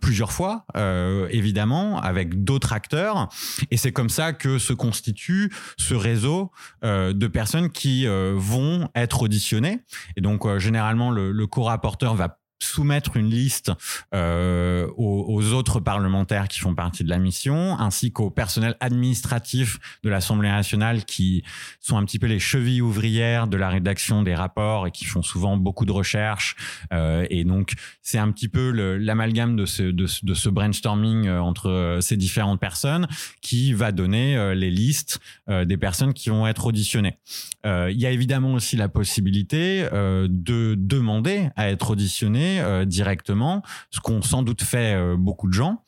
plusieurs 0.00 0.32
fois, 0.32 0.64
euh, 0.76 1.28
évidemment, 1.30 2.00
avec 2.00 2.42
d'autres 2.42 2.72
acteurs. 2.72 3.28
Et 3.70 3.76
c'est 3.76 3.92
comme 3.92 4.08
ça 4.08 4.32
que 4.32 4.58
se 4.58 4.72
constitue 4.72 5.52
ce 5.76 5.94
réseau 5.94 6.50
euh, 6.84 7.12
de 7.12 7.26
personnes 7.26 7.70
qui 7.70 8.06
euh, 8.06 8.32
vont 8.34 8.88
être 8.94 9.22
auditionnées. 9.22 9.80
Et 10.16 10.20
donc, 10.20 10.46
généralement, 10.58 11.10
le, 11.10 11.32
le 11.32 11.46
co-rapporteur 11.46 12.14
va 12.14 12.38
soumettre 12.62 13.16
une 13.16 13.28
liste 13.28 13.72
euh, 14.14 14.88
aux, 14.96 15.52
autres 15.52 15.80
parlementaires 15.80 16.48
qui 16.48 16.60
font 16.60 16.74
partie 16.74 17.04
de 17.04 17.08
la 17.08 17.18
mission, 17.18 17.78
ainsi 17.78 18.12
qu'au 18.12 18.30
personnel 18.30 18.76
administratif 18.80 19.78
de 20.02 20.10
l'Assemblée 20.10 20.48
nationale 20.48 21.04
qui 21.04 21.42
sont 21.80 21.96
un 21.96 22.04
petit 22.04 22.18
peu 22.18 22.26
les 22.26 22.38
chevilles 22.38 22.80
ouvrières 22.80 23.46
de 23.46 23.56
la 23.56 23.68
rédaction 23.68 24.22
des 24.22 24.34
rapports 24.34 24.86
et 24.86 24.90
qui 24.90 25.04
font 25.04 25.22
souvent 25.22 25.56
beaucoup 25.56 25.84
de 25.84 25.92
recherches. 25.92 26.56
Euh, 26.92 27.26
et 27.30 27.44
donc, 27.44 27.72
c'est 28.02 28.18
un 28.18 28.30
petit 28.30 28.48
peu 28.48 28.70
l'amalgame 28.70 29.56
de 29.56 29.66
ce, 29.66 30.48
brainstorming 30.48 31.26
euh, 31.26 31.40
entre 31.40 31.98
ces 32.00 32.16
différentes 32.16 32.60
personnes 32.60 33.08
qui 33.40 33.72
va 33.72 33.92
donner 33.92 34.54
les 34.54 34.70
listes 34.70 35.20
des 35.48 35.76
personnes 35.76 36.12
qui 36.12 36.30
vont 36.30 36.46
être 36.46 36.66
auditionnées. 36.66 37.18
il 37.64 37.98
y 37.98 38.06
a 38.06 38.10
évidemment 38.10 38.54
aussi 38.54 38.76
la 38.76 38.88
possibilité 38.88 39.86
de 39.92 40.74
demander 40.78 41.48
à 41.56 41.70
être 41.70 41.90
auditionné 41.90 42.51
euh, 42.60 42.84
directement, 42.84 43.62
ce 43.90 44.00
qu'ont 44.00 44.22
sans 44.22 44.42
doute 44.42 44.62
fait 44.62 44.94
euh, 44.94 45.16
beaucoup 45.16 45.48
de 45.48 45.52
gens. 45.52 45.84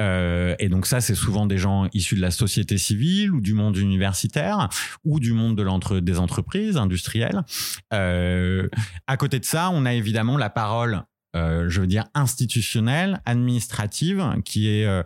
Euh, 0.00 0.54
et 0.58 0.68
donc 0.68 0.86
ça, 0.86 1.00
c'est 1.00 1.14
souvent 1.14 1.46
des 1.46 1.58
gens 1.58 1.88
issus 1.92 2.16
de 2.16 2.20
la 2.20 2.30
société 2.30 2.78
civile 2.78 3.32
ou 3.32 3.40
du 3.40 3.54
monde 3.54 3.76
universitaire 3.76 4.68
ou 5.04 5.20
du 5.20 5.32
monde 5.32 5.56
de 5.56 5.62
l'entre 5.62 6.00
des 6.00 6.18
entreprises 6.18 6.76
industrielles. 6.76 7.42
à 7.90 9.16
côté 9.16 9.38
de 9.38 9.44
ça, 9.44 9.70
on 9.72 9.84
a 9.86 9.94
évidemment 9.94 10.36
la 10.36 10.50
parole 10.50 11.02
je 11.34 11.80
veux 11.80 11.86
dire 11.86 12.04
institutionnelle, 12.14 13.20
administrative, 13.24 14.24
qui 14.44 14.68
est 14.68 15.04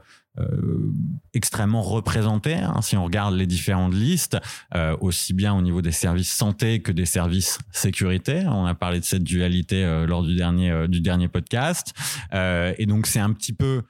extrêmement 1.35 1.83
représenté. 1.83 2.55
Hein, 2.55 2.81
si 2.83 2.97
on 2.97 3.05
regarde 3.05 3.35
les 3.35 3.47
différentes 3.47 3.95
listes, 3.95 4.39
euh, 4.75 4.97
aussi 5.01 5.35
bien 5.35 5.55
au 5.55 5.63
niveau 5.63 5.83
des 5.83 5.93
services 5.93 6.33
santé 6.33 6.81
que 6.81 6.93
des 6.93 7.07
services 7.07 7.59
sécurité. 7.71 8.45
On 8.47 8.65
a 8.65 8.75
parlé 8.75 9.01
de 9.01 9.05
cette 9.05 9.25
dualité 9.25 9.85
euh, 9.85 10.07
lors 10.07 10.23
du 10.23 10.35
dernier 10.35 10.89
du 10.89 11.01
dernier 11.01 11.29
podcast. 11.29 11.93
et 12.33 12.87
donc 12.87 13.07
c'est 13.07 13.21
un 13.21 13.33
petit 13.33 13.53
peu 13.53 13.83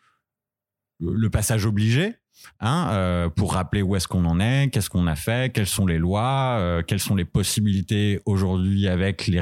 le 1.00 1.30
passage 1.30 1.66
obligé 1.66 2.16
Hein, 2.64 2.90
euh, 2.92 3.28
pour 3.28 3.54
rappeler 3.54 3.82
où 3.82 3.96
est-ce 3.96 4.06
qu'on 4.06 4.24
en 4.24 4.38
est, 4.38 4.70
qu'est-ce 4.70 4.88
qu'on 4.88 5.08
a 5.08 5.16
fait, 5.16 5.52
quelles 5.52 5.66
sont 5.66 5.84
les 5.84 5.98
lois, 5.98 6.58
euh, 6.60 6.82
quelles 6.86 7.00
sont 7.00 7.16
les 7.16 7.24
possibilités 7.24 8.20
aujourd'hui 8.24 8.86
avec 8.86 9.26
les, 9.26 9.40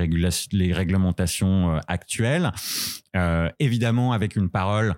réglementations 0.73 1.75
euh, 1.75 1.79
actuelles. 1.87 2.51
évidemment, 3.59 4.13
avec 4.13 4.37
une 4.37 4.49
parole 4.49 4.95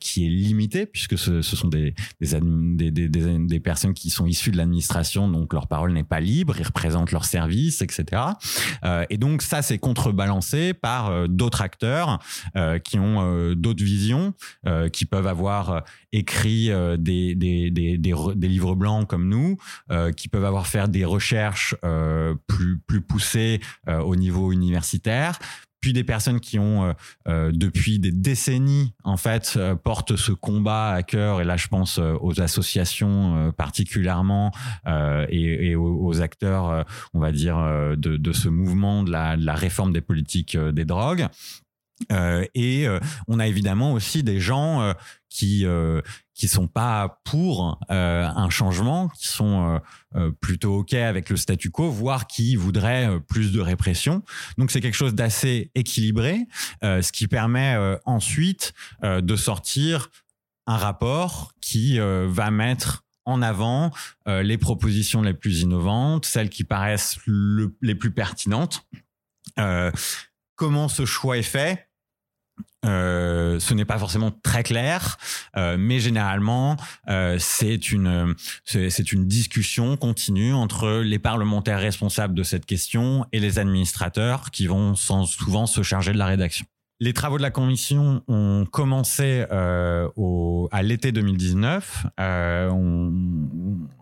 qui 0.00 0.26
est 0.26 0.28
limitée, 0.28 0.84
puisque 0.84 1.16
ce, 1.16 1.40
sont 1.42 1.68
des 1.68 1.94
des, 2.20 3.60
personnes 3.60 3.94
qui 3.94 4.10
sont 4.10 4.26
issues 4.26 4.50
de 4.50 4.56
l'administration, 4.56 5.28
donc 5.28 5.52
leur 5.52 5.68
parole 5.68 5.92
n'est 5.92 6.04
pas 6.04 6.20
libre, 6.20 6.56
ils 6.58 6.66
représentent 6.66 7.12
leurs 7.12 7.24
services, 7.24 7.82
etc. 7.82 8.22
et 9.08 9.16
donc 9.16 9.42
ça, 9.42 9.62
c'est 9.62 9.78
contrebalancé 9.78 10.74
par 10.74 11.28
d'autres 11.28 11.62
acteurs 11.62 12.18
qui 12.82 12.98
ont 12.98 13.54
d'autres 13.54 13.84
visions, 13.84 14.34
qui 14.92 15.04
peuvent 15.04 15.28
avoir 15.28 15.84
écrit 16.12 16.70
des 16.98 17.25
des, 17.34 17.70
livres 18.40 18.74
blancs 18.74 19.08
comme 19.08 19.28
nous, 19.28 19.56
euh, 19.90 20.12
qui 20.12 20.28
peuvent 20.28 20.44
avoir 20.44 20.66
fait 20.66 20.90
des 20.90 21.04
recherches 21.04 21.74
euh, 21.84 22.34
plus, 22.46 23.00
poussées 23.00 23.60
euh, 23.88 24.00
au 24.00 24.16
niveau 24.16 24.52
universitaire, 24.52 25.38
puis 25.80 25.92
des 25.92 26.04
personnes 26.04 26.40
qui 26.40 26.58
ont 26.58 26.92
depuis 27.26 28.00
des 28.00 28.10
décennies 28.10 28.92
en 29.04 29.16
fait 29.16 29.56
portent 29.84 30.16
ce 30.16 30.32
combat 30.32 30.90
à 30.90 31.04
cœur. 31.04 31.40
Et 31.40 31.44
là 31.44 31.56
je 31.56 31.68
pense 31.68 31.98
aux 31.98 32.40
associations 32.40 33.52
particulièrement 33.52 34.50
et, 35.28 35.76
aux, 35.76 36.20
acteurs 36.20 36.84
on 37.14 37.20
va 37.20 37.30
dire 37.30 37.58
de, 37.96 38.32
ce 38.32 38.48
mouvement 38.48 39.04
de 39.04 39.12
la, 39.12 39.54
réforme 39.54 39.92
des 39.92 40.00
politiques 40.00 40.56
des 40.56 40.84
drogues 40.84 41.28
et 42.10 42.86
on 43.26 43.38
a 43.38 43.46
évidemment 43.46 43.92
aussi 43.92 44.22
des 44.22 44.38
gens 44.38 44.92
qui 45.28 45.66
qui 46.36 46.48
sont 46.48 46.68
pas 46.68 47.22
pour 47.24 47.80
euh, 47.90 48.26
un 48.26 48.50
changement, 48.50 49.08
qui 49.08 49.26
sont 49.26 49.64
euh, 49.64 49.78
euh, 50.16 50.30
plutôt 50.30 50.76
ok 50.76 50.92
avec 50.92 51.30
le 51.30 51.36
statu 51.38 51.70
quo, 51.70 51.90
voire 51.90 52.26
qui 52.26 52.56
voudraient 52.56 53.18
plus 53.26 53.52
de 53.52 53.60
répression. 53.60 54.22
Donc 54.58 54.70
c'est 54.70 54.82
quelque 54.82 54.96
chose 54.96 55.14
d'assez 55.14 55.70
équilibré, 55.74 56.46
ce 56.82 57.10
qui 57.10 57.26
permet 57.26 57.76
ensuite 58.04 58.74
de 59.02 59.36
sortir 59.36 60.10
un 60.66 60.76
rapport 60.76 61.52
qui 61.60 61.98
va 61.98 62.50
mettre 62.50 63.04
en 63.24 63.40
avant 63.40 63.90
les 64.26 64.58
propositions 64.58 65.22
les 65.22 65.34
plus 65.34 65.62
innovantes, 65.62 66.26
celles 66.26 66.50
qui 66.50 66.64
paraissent 66.64 67.18
les 67.80 67.94
plus 67.94 68.10
pertinentes. 68.10 68.86
comment 70.54 70.88
ce 70.88 71.06
choix 71.06 71.38
est 71.38 71.42
fait? 71.42 71.85
Euh, 72.86 73.58
ce 73.58 73.74
n'est 73.74 73.84
pas 73.84 73.98
forcément 73.98 74.30
très 74.30 74.62
clair, 74.62 75.18
euh, 75.56 75.76
mais 75.78 75.98
généralement 75.98 76.76
euh, 77.08 77.36
c'est 77.38 77.92
une 77.92 78.36
discussion 79.26 79.96
continue 79.96 80.52
entre 80.52 81.00
les 81.02 81.18
parlementaires 81.18 81.80
responsables 81.80 82.34
de 82.34 82.42
cette 82.42 82.66
question 82.66 83.26
et 83.32 83.40
les 83.40 83.58
administrateurs 83.58 84.50
qui 84.50 84.66
vont 84.66 84.94
sans, 84.94 85.24
souvent 85.24 85.66
se 85.66 85.82
charger 85.82 86.12
de 86.12 86.18
la 86.18 86.26
rédaction. 86.26 86.66
Les 87.00 87.12
travaux 87.12 87.36
de 87.36 87.42
la 87.42 87.50
commission 87.50 88.22
ont 88.26 88.64
commencé 88.70 89.44
à 89.50 90.82
l'été 90.82 91.12
2019. 91.12 92.06
On, 92.18 93.12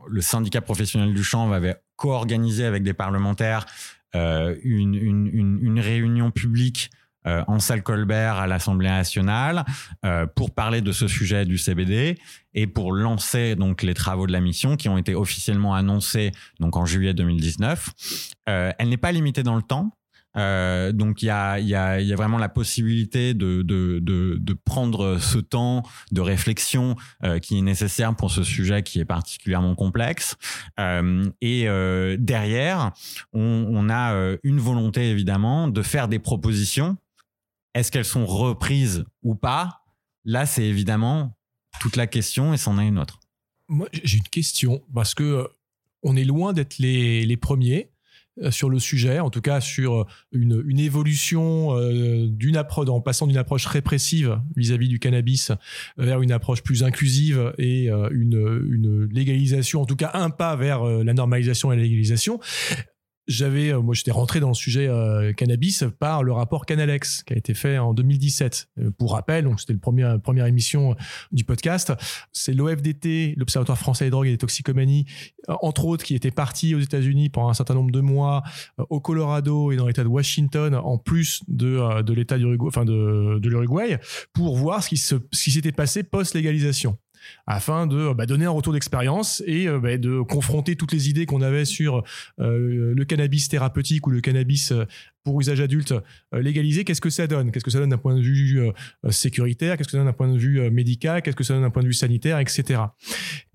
le 0.08 0.20
syndicat 0.20 0.60
professionnel 0.60 1.12
du 1.12 1.24
chanvre 1.24 1.54
avait 1.54 1.74
co-organisé 1.96 2.64
avec 2.64 2.84
des 2.84 2.94
parlementaires 2.94 3.66
une, 4.14 5.80
réunion 5.80 6.30
publique 6.30 6.90
en 7.24 7.58
salle 7.58 7.82
Colbert 7.82 8.36
à 8.36 8.46
l'Assemblée 8.46 8.88
nationale 8.88 9.64
euh, 10.04 10.26
pour 10.26 10.52
parler 10.52 10.80
de 10.80 10.92
ce 10.92 11.08
sujet 11.08 11.44
du 11.44 11.58
CBD 11.58 12.18
et 12.54 12.66
pour 12.66 12.92
lancer 12.92 13.56
donc 13.56 13.82
les 13.82 13.94
travaux 13.94 14.26
de 14.26 14.32
la 14.32 14.40
mission 14.40 14.76
qui 14.76 14.88
ont 14.88 14.98
été 14.98 15.14
officiellement 15.14 15.74
annoncés 15.74 16.32
donc 16.60 16.76
en 16.76 16.86
juillet 16.86 17.14
2019. 17.14 17.90
Euh, 18.48 18.72
elle 18.78 18.88
n'est 18.88 18.96
pas 18.96 19.12
limitée 19.12 19.42
dans 19.42 19.56
le 19.56 19.62
temps. 19.62 19.96
Euh, 20.36 20.90
donc 20.90 21.22
il 21.22 21.26
y 21.26 21.30
a, 21.30 21.60
y, 21.60 21.76
a, 21.76 22.00
y 22.00 22.12
a 22.12 22.16
vraiment 22.16 22.38
la 22.38 22.48
possibilité 22.48 23.34
de, 23.34 23.62
de, 23.62 24.00
de, 24.00 24.36
de 24.40 24.52
prendre 24.52 25.18
ce 25.18 25.38
temps 25.38 25.84
de 26.10 26.20
réflexion 26.20 26.96
euh, 27.22 27.38
qui 27.38 27.58
est 27.58 27.62
nécessaire 27.62 28.16
pour 28.16 28.32
ce 28.32 28.42
sujet 28.42 28.82
qui 28.82 28.98
est 28.98 29.04
particulièrement 29.04 29.76
complexe. 29.76 30.34
Euh, 30.80 31.30
et 31.40 31.66
derrière, 32.18 32.90
on, 33.32 33.66
on 33.70 33.88
a 33.90 34.36
une 34.42 34.58
volonté 34.58 35.10
évidemment 35.10 35.68
de 35.68 35.82
faire 35.82 36.08
des 36.08 36.18
propositions 36.18 36.96
est-ce 37.74 37.90
qu'elles 37.90 38.04
sont 38.04 38.26
reprises 38.26 39.04
ou 39.22 39.34
pas? 39.34 39.82
Là, 40.24 40.46
c'est 40.46 40.64
évidemment 40.64 41.36
toute 41.80 41.96
la 41.96 42.06
question 42.06 42.54
et 42.54 42.56
c'en 42.56 42.78
a 42.78 42.84
une 42.84 42.98
autre. 42.98 43.20
Moi, 43.68 43.88
j'ai 43.92 44.18
une 44.18 44.24
question 44.24 44.82
parce 44.94 45.14
que 45.14 45.22
euh, 45.22 45.44
on 46.02 46.16
est 46.16 46.24
loin 46.24 46.52
d'être 46.52 46.78
les, 46.78 47.36
premiers 47.36 47.90
euh, 48.42 48.50
sur 48.50 48.68
le 48.68 48.78
sujet, 48.78 49.20
en 49.20 49.30
tout 49.30 49.40
cas 49.40 49.60
sur 49.60 50.02
euh, 50.02 50.06
une, 50.32 50.78
évolution 50.78 51.74
d'une 52.28 52.56
approche, 52.56 52.88
en 52.88 53.00
passant 53.00 53.26
d'une 53.26 53.38
approche 53.38 53.66
répressive 53.66 54.40
vis-à-vis 54.54 54.88
du 54.88 54.98
cannabis 54.98 55.50
vers 55.96 56.20
une 56.22 56.32
approche 56.32 56.62
plus 56.62 56.84
inclusive 56.84 57.54
et 57.58 57.88
une, 57.88 59.08
légalisation, 59.10 59.80
en 59.82 59.86
tout 59.86 59.96
cas 59.96 60.10
un 60.14 60.30
pas 60.30 60.56
vers 60.56 60.84
la 60.84 61.14
normalisation 61.14 61.72
et 61.72 61.76
la 61.76 61.82
légalisation. 61.82 62.38
J'avais, 63.26 63.72
euh, 63.72 63.80
moi, 63.80 63.94
j'étais 63.94 64.10
rentré 64.10 64.40
dans 64.40 64.48
le 64.48 64.54
sujet 64.54 64.86
euh, 64.88 65.32
cannabis 65.32 65.84
par 65.98 66.22
le 66.22 66.32
rapport 66.32 66.66
Canalex 66.66 67.22
qui 67.22 67.32
a 67.32 67.36
été 67.36 67.54
fait 67.54 67.78
en 67.78 67.94
2017. 67.94 68.68
Euh, 68.78 68.90
pour 68.96 69.12
rappel, 69.12 69.44
donc 69.44 69.60
c'était 69.60 69.72
le 69.72 69.78
premier 69.78 70.16
première 70.22 70.46
émission 70.46 70.94
du 71.32 71.44
podcast. 71.44 71.92
C'est 72.32 72.52
l'OFDT, 72.52 73.34
l'Observatoire 73.36 73.78
français 73.78 74.04
des 74.04 74.10
drogues 74.10 74.26
et 74.28 74.32
des 74.32 74.38
toxicomanies, 74.38 75.06
entre 75.48 75.84
autres, 75.86 76.04
qui 76.04 76.14
était 76.14 76.30
parti 76.30 76.74
aux 76.74 76.80
États-Unis 76.80 77.30
pendant 77.30 77.48
un 77.48 77.54
certain 77.54 77.74
nombre 77.74 77.90
de 77.90 78.00
mois, 78.00 78.42
au 78.90 79.00
Colorado 79.00 79.72
et 79.72 79.76
dans 79.76 79.86
l'État 79.86 80.04
de 80.04 80.08
Washington, 80.08 80.74
en 80.74 80.98
plus 80.98 81.42
de 81.48 82.02
de 82.02 82.12
l'État 82.12 82.38
d'Uruguay, 82.38 82.68
enfin 82.68 82.84
de, 82.84 83.38
de 83.38 83.48
l'Uruguay, 83.48 83.98
pour 84.32 84.56
voir 84.56 84.82
ce 84.82 84.88
qui 84.88 84.96
se, 84.96 85.16
ce 85.32 85.44
qui 85.44 85.50
s'était 85.50 85.72
passé 85.72 86.02
post 86.02 86.34
légalisation 86.34 86.98
afin 87.46 87.86
de 87.86 88.12
bah, 88.12 88.26
donner 88.26 88.44
un 88.44 88.50
retour 88.50 88.72
d'expérience 88.72 89.42
et 89.46 89.68
euh, 89.68 89.78
bah, 89.78 89.96
de 89.98 90.20
confronter 90.22 90.76
toutes 90.76 90.92
les 90.92 91.08
idées 91.08 91.26
qu'on 91.26 91.42
avait 91.42 91.64
sur 91.64 92.02
euh, 92.40 92.94
le 92.94 93.04
cannabis 93.04 93.48
thérapeutique 93.48 94.06
ou 94.06 94.10
le 94.10 94.20
cannabis 94.20 94.72
euh, 94.72 94.84
pour 95.22 95.40
usage 95.40 95.60
adulte 95.60 95.94
légalisé, 96.32 96.84
qu'est-ce 96.84 97.00
que 97.00 97.08
ça 97.08 97.26
donne? 97.26 97.50
Qu'est-ce 97.50 97.64
que 97.64 97.70
ça 97.70 97.78
donne 97.78 97.88
d'un 97.88 97.96
point 97.96 98.14
de 98.14 98.20
vue 98.20 98.60
sécuritaire? 99.08 99.78
Qu'est-ce 99.78 99.88
que 99.88 99.92
ça 99.92 99.96
donne 99.96 100.06
d'un 100.06 100.12
point 100.12 100.30
de 100.30 100.36
vue 100.36 100.70
médical? 100.70 101.22
Qu'est-ce 101.22 101.34
que 101.34 101.44
ça 101.44 101.54
donne 101.54 101.62
d'un 101.62 101.70
point 101.70 101.80
de 101.80 101.86
vue 101.86 101.94
sanitaire, 101.94 102.38
etc. 102.40 102.82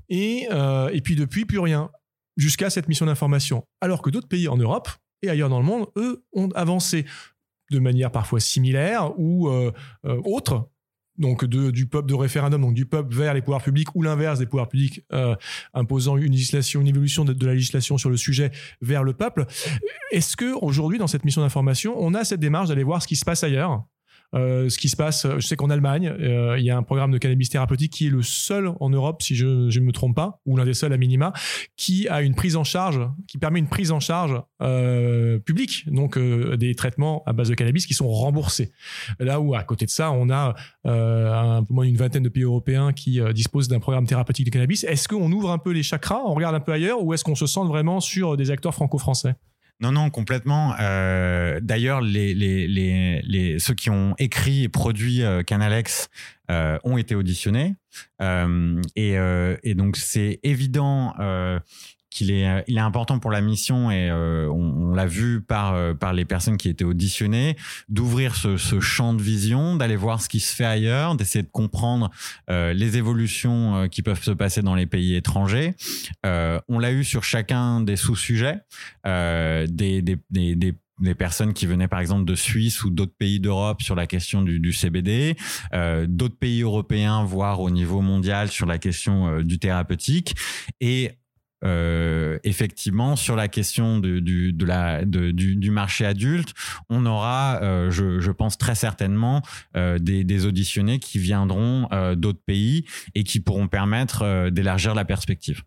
Et, 0.10 0.48
et 0.92 1.02
puis 1.02 1.16
depuis, 1.16 1.46
plus 1.46 1.60
rien, 1.60 1.92
jusqu'à 2.38 2.72
cette 2.72 2.88
mission 2.88 3.06
d'information. 3.06 3.68
Alors 3.82 4.02
que 4.02 4.10
d'autres 4.10 4.28
pays 4.28 4.48
en 4.48 4.58
Europe 4.58 4.90
et 5.22 5.30
ailleurs 5.30 5.50
dans 5.50 5.60
le 5.60 5.66
monde, 5.66 5.86
eux, 5.96 6.24
ont 6.34 6.50
avancé 6.56 7.06
de 7.70 7.78
manière 7.78 8.12
parfois 8.12 8.40
similaire 8.40 9.14
ou 9.20 9.48
autre 10.04 10.72
donc 11.20 11.46
du 11.46 11.86
peuple 11.86 12.08
de 12.08 12.16
référendum, 12.16 12.62
donc 12.62 12.74
du 12.74 12.86
peuple 12.86 13.14
vers 13.14 13.34
les 13.34 13.42
pouvoirs 13.42 13.62
publics, 13.62 13.90
ou 13.96 14.02
l'inverse 14.02 14.40
des 14.40 14.46
pouvoirs 14.46 14.68
publics 14.68 15.04
euh, 15.14 15.36
imposant 15.74 16.18
une 16.18 16.32
législation, 16.32 16.82
une 16.82 16.88
évolution 16.88 17.26
de, 17.26 17.46
la 17.46 17.54
législation 17.54 17.98
sur 17.98 18.10
le 18.10 18.18
sujet 18.18 18.52
vers 18.82 19.04
le 19.04 19.14
peuple. 19.14 19.46
Est-ce 20.12 20.36
que 20.36 20.54
aujourd'hui, 20.64 20.98
dans 20.98 21.08
cette 21.08 21.26
mission 21.26 21.42
d'information, 21.42 21.96
on 21.98 22.14
a 22.14 22.24
cette 22.24 22.40
démarche 22.40 22.70
d'aller 22.70 22.84
voir 22.84 23.02
ce 23.02 23.08
qui 23.08 23.16
se 23.16 23.26
passe 23.26 23.44
ailleurs? 23.44 23.84
Ce 24.34 24.78
qui 24.78 24.90
se 24.90 24.96
passe. 24.96 25.28
Je 25.38 25.46
sais 25.46 25.56
qu'en 25.56 25.70
Allemagne, 25.70 26.08
euh, 26.08 26.58
il 26.60 26.66
y 26.66 26.70
a 26.70 26.78
un 26.78 26.84
programme 26.84 27.12
de 27.12 27.18
cannabis 27.18 27.50
thérapeutique 27.50 27.94
qui 27.94 28.08
est 28.08 28.10
le 28.10 28.22
seul 28.22 28.72
en 28.80 28.90
Europe, 28.90 29.22
si 29.22 29.36
je 29.36 29.46
ne 29.46 29.86
me 29.86 29.92
trompe 29.92 30.16
pas, 30.16 30.40
ou 30.46 30.58
l'un 30.58 30.66
des 30.66 30.74
seuls 30.74 30.94
à 30.94 30.98
minima, 30.98 31.34
qui 31.76 32.08
a 32.08 32.22
une 32.22 32.36
prise 32.36 32.56
en 32.56 32.64
charge, 32.64 33.02
qui 33.28 33.38
permet 33.38 33.60
une 33.60 33.68
prise 33.68 33.92
en 33.92 34.00
charge 34.00 34.42
euh, 34.62 35.40
publique, 35.40 35.86
donc 35.92 36.18
des 36.20 36.76
traitements 36.76 37.24
à 37.26 37.34
base 37.34 37.50
de 37.50 37.56
cannabis 37.56 37.86
qui 37.86 37.94
sont 37.94 38.08
remboursés. 38.08 38.72
Là 39.20 39.40
où 39.40 39.56
à 39.56 39.64
côté 39.64 39.86
de 39.86 39.92
ça, 39.92 40.12
on 40.12 40.30
a 40.30 40.56
un 40.86 41.64
peu 41.64 41.74
moins 41.74 41.86
d'une 41.86 41.98
vingtaine 41.98 42.24
de 42.24 42.30
pays 42.30 42.44
européens 42.44 42.94
qui 42.94 43.20
disposent 43.34 43.68
d'un 43.68 43.80
programme 43.80 44.06
thérapeutique 44.06 44.46
de 44.46 44.52
cannabis. 44.52 44.84
Est-ce 44.84 45.08
qu'on 45.08 45.32
ouvre 45.32 45.52
un 45.52 45.58
peu 45.58 45.72
les 45.72 45.84
chakras, 45.84 46.22
on 46.26 46.34
regarde 46.34 46.56
un 46.56 46.60
peu 46.60 46.72
ailleurs, 46.72 47.04
ou 47.04 47.14
est-ce 47.14 47.24
qu'on 47.24 47.36
se 47.36 47.48
sent 47.48 47.66
vraiment 47.68 48.00
sur 48.00 48.38
des 48.38 48.52
acteurs 48.52 48.74
franco-français? 48.74 49.36
Non, 49.82 49.92
non, 49.94 50.10
complètement. 50.10 50.76
Euh, 50.80 51.60
D'ailleurs, 51.62 52.02
les, 52.02 52.34
les, 52.34 52.68
les, 52.68 53.22
les, 53.22 53.60
ceux 53.60 53.74
qui 53.74 53.90
ont 53.90 54.14
écrit 54.18 54.64
et 54.64 54.70
produit 54.70 55.24
euh, 55.24 55.42
Canalex 55.42 56.10
euh, 56.52 56.78
ont 56.84 56.98
été 56.98 57.16
auditionnés. 57.16 57.76
Euh, 58.22 58.82
et, 58.96 59.18
euh, 59.18 59.56
et, 59.64 59.76
donc, 59.76 59.96
c'est 59.96 60.40
évident 60.44 61.14
qu'il 62.10 62.32
est, 62.32 62.48
euh, 62.48 62.62
il 62.68 62.78
est 62.78 62.82
important 62.82 63.20
pour 63.20 63.32
la 63.32 63.42
mission 63.42 63.92
et 63.92 64.10
euh, 64.10 64.48
on, 64.50 64.94
l'a 64.94 65.06
vu 65.06 65.42
par, 65.42 65.74
euh, 65.74 65.94
par 65.94 66.14
les 66.14 66.26
personnes 66.26 66.58
qui 66.58 66.70
étaient 66.70 66.86
auditionnées, 66.86 67.56
d'ouvrir 67.88 68.36
ce, 68.36 68.58
ce, 68.58 68.80
champ 68.80 69.14
de 69.14 69.22
vision, 69.22 69.76
d'aller 69.76 69.96
voir 69.96 70.22
ce 70.22 70.30
qui 70.30 70.40
se 70.40 70.56
fait 70.56 70.66
ailleurs, 70.66 71.16
d'essayer 71.16 71.44
de 71.44 71.50
comprendre 71.50 72.10
euh, 72.50 72.74
les 72.74 72.98
évolutions 72.98 73.88
qui 73.90 74.02
peuvent 74.02 74.24
se 74.24 74.32
passer 74.32 74.62
dans 74.62 74.76
les 74.76 74.86
pays 74.86 75.16
étrangers. 75.16 75.76
on 76.24 76.80
l'a 76.80 76.92
eu 76.92 77.04
sur 77.04 77.24
chacun 77.24 77.82
des 77.82 77.96
sous-sujets, 77.96 78.60
des, 79.06 80.02
des, 80.02 80.18
des, 80.30 80.56
des 80.56 80.76
des 81.00 81.16
personnes 81.16 81.54
qui 81.54 81.66
venaient 81.66 81.88
par 81.88 82.00
exemple 82.00 82.26
de 82.26 82.36
Suisse 82.36 82.84
ou 82.84 82.90
d'autres 82.90 83.16
pays 83.18 83.40
d'Europe 83.40 83.82
sur 83.82 83.96
la 83.96 84.08
question 84.08 84.42
du, 84.42 84.60
du 84.60 84.74
CBD, 84.74 85.36
euh, 85.74 86.06
d'autres 86.08 86.38
pays 86.38 86.62
européens, 86.62 87.24
voire 87.24 87.60
au 87.60 87.70
niveau 87.70 88.02
mondial 88.02 88.50
sur 88.50 88.66
la 88.66 88.78
question 88.78 89.28
euh, 89.28 89.44
du 89.44 89.60
thérapeutique. 89.60 90.36
Et 90.82 91.12
euh, 91.66 92.40
effectivement, 92.44 93.16
sur 93.16 93.36
la 93.36 93.48
question 93.48 94.00
du, 94.00 94.22
du, 94.22 95.72
marché 95.72 96.06
adulte, 96.06 96.54
on 96.90 97.06
aura, 97.06 97.60
euh, 97.62 97.92
je, 97.92 98.32
pense 98.32 98.58
très 98.58 98.76
certainement, 98.76 99.42
euh, 99.76 100.00
des, 100.00 100.46
auditionnés 100.46 101.00
qui 101.00 101.20
viendront 101.20 101.90
d'autres 102.16 102.42
pays 102.46 102.86
et 103.14 103.24
qui 103.24 103.40
pourront 103.40 103.68
permettre 103.68 104.50
d'élargir 104.50 104.96
la 104.96 105.04
perspective. 105.04 105.64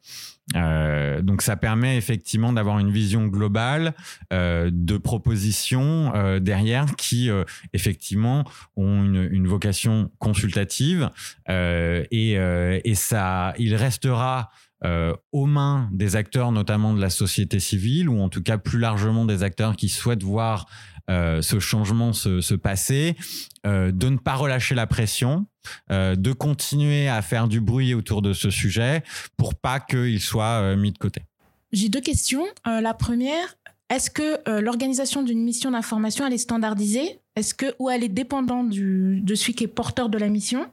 donc 0.54 1.42
ça 1.42 1.56
permet 1.56 1.96
effectivement 1.98 2.52
d'avoir 2.52 2.78
une 2.78 2.90
vision 2.90 3.26
globale 3.26 3.92
de 4.30 4.96
propositions 4.96 6.38
derrière 6.40 6.86
qui 6.96 7.28
effectivement 7.74 8.44
ont 8.76 9.04
une, 9.04 9.28
une 9.30 9.46
vocation 9.46 10.10
consultative 10.18 11.10
et, 11.48 12.32
et 12.32 12.94
ça, 12.94 13.52
il 13.58 13.74
restera 13.74 14.50
euh, 14.84 15.14
aux 15.30 15.46
mains 15.46 15.88
des 15.92 16.16
acteurs, 16.16 16.50
notamment 16.50 16.92
de 16.92 17.00
la 17.00 17.10
société 17.10 17.60
civile, 17.60 18.08
ou 18.08 18.20
en 18.20 18.28
tout 18.28 18.42
cas 18.42 18.58
plus 18.58 18.80
largement 18.80 19.24
des 19.24 19.44
acteurs 19.44 19.76
qui 19.76 19.88
souhaitent 19.88 20.24
voir 20.24 20.66
euh, 21.08 21.40
ce 21.40 21.60
changement 21.60 22.12
se, 22.12 22.40
se 22.40 22.54
passer, 22.54 23.16
euh, 23.64 23.92
de 23.92 24.08
ne 24.08 24.16
pas 24.16 24.34
relâcher 24.34 24.74
la 24.74 24.86
pression, 24.86 25.46
de 25.90 26.32
continuer 26.32 27.06
à 27.06 27.22
faire 27.22 27.46
du 27.46 27.60
bruit 27.60 27.94
autour 27.94 28.20
de 28.20 28.32
ce 28.32 28.50
sujet 28.50 29.04
pour 29.36 29.54
pas 29.54 29.78
qu'il 29.78 30.20
soit 30.20 30.74
mis 30.74 30.90
de 30.90 30.98
côté. 30.98 31.22
J'ai 31.70 31.88
deux 31.88 32.00
questions. 32.00 32.44
La 32.64 32.94
première, 32.94 33.54
est-ce 33.88 34.10
que 34.10 34.60
l'organisation 34.60 35.22
d'une 35.22 35.44
mission 35.44 35.70
d'information 35.70 36.26
elle 36.26 36.32
est 36.32 36.38
standardisée? 36.38 37.20
Est-ce 37.36 37.54
que 37.54 37.66
ou 37.78 37.90
elle 37.90 38.02
est 38.02 38.08
dépendante 38.08 38.70
de 38.70 39.34
celui 39.36 39.54
qui 39.54 39.62
est 39.62 39.68
porteur 39.68 40.08
de 40.08 40.18
la 40.18 40.28
mission? 40.28 40.66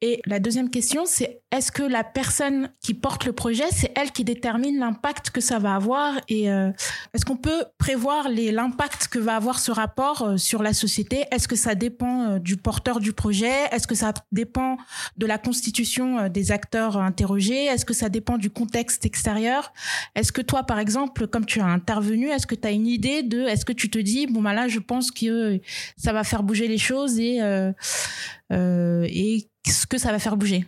Et 0.00 0.20
la 0.26 0.40
deuxième 0.40 0.70
question, 0.70 1.04
c'est 1.06 1.41
est-ce 1.52 1.70
que 1.70 1.82
la 1.82 2.02
personne 2.02 2.70
qui 2.80 2.94
porte 2.94 3.26
le 3.26 3.32
projet, 3.32 3.64
c'est 3.70 3.92
elle 3.94 4.10
qui 4.10 4.24
détermine 4.24 4.78
l'impact 4.78 5.30
que 5.30 5.42
ça 5.42 5.58
va 5.58 5.74
avoir 5.74 6.14
et 6.28 6.50
euh, 6.50 6.70
est-ce 7.12 7.26
qu'on 7.26 7.36
peut 7.36 7.64
prévoir 7.76 8.30
l'impact 8.30 9.08
que 9.08 9.18
va 9.18 9.36
avoir 9.36 9.58
ce 9.58 9.70
rapport 9.70 10.22
euh, 10.22 10.36
sur 10.38 10.62
la 10.62 10.72
société? 10.72 11.24
Est-ce 11.30 11.46
que 11.46 11.56
ça 11.56 11.74
dépend 11.74 12.22
euh, 12.22 12.38
du 12.38 12.56
porteur 12.56 13.00
du 13.00 13.12
projet? 13.12 13.66
Est-ce 13.70 13.86
que 13.86 13.94
ça 13.94 14.14
dépend 14.32 14.78
de 15.18 15.26
la 15.26 15.36
constitution 15.36 16.20
euh, 16.20 16.28
des 16.30 16.52
acteurs 16.52 16.96
interrogés? 16.96 17.66
Est-ce 17.66 17.84
que 17.84 17.92
ça 17.92 18.08
dépend 18.08 18.38
du 18.38 18.48
contexte 18.48 19.04
extérieur? 19.04 19.74
Est-ce 20.14 20.32
que 20.32 20.40
toi, 20.40 20.62
par 20.62 20.78
exemple, 20.78 21.26
comme 21.26 21.44
tu 21.44 21.60
as 21.60 21.66
intervenu, 21.66 22.30
est-ce 22.30 22.46
que 22.46 22.54
tu 22.54 22.66
as 22.66 22.70
une 22.70 22.86
idée 22.86 23.22
de, 23.22 23.42
est-ce 23.42 23.66
que 23.66 23.74
tu 23.74 23.90
te 23.90 23.98
dis, 23.98 24.26
bon, 24.26 24.40
bah 24.40 24.54
là, 24.54 24.68
je 24.68 24.78
pense 24.78 25.10
que 25.10 25.60
ça 25.98 26.14
va 26.14 26.24
faire 26.24 26.42
bouger 26.42 26.66
les 26.66 26.78
choses 26.78 27.18
et, 27.18 27.40
et 28.50 29.48
ce 29.66 29.86
que 29.86 29.98
ça 29.98 30.12
va 30.12 30.18
faire 30.18 30.36
bouger? 30.36 30.66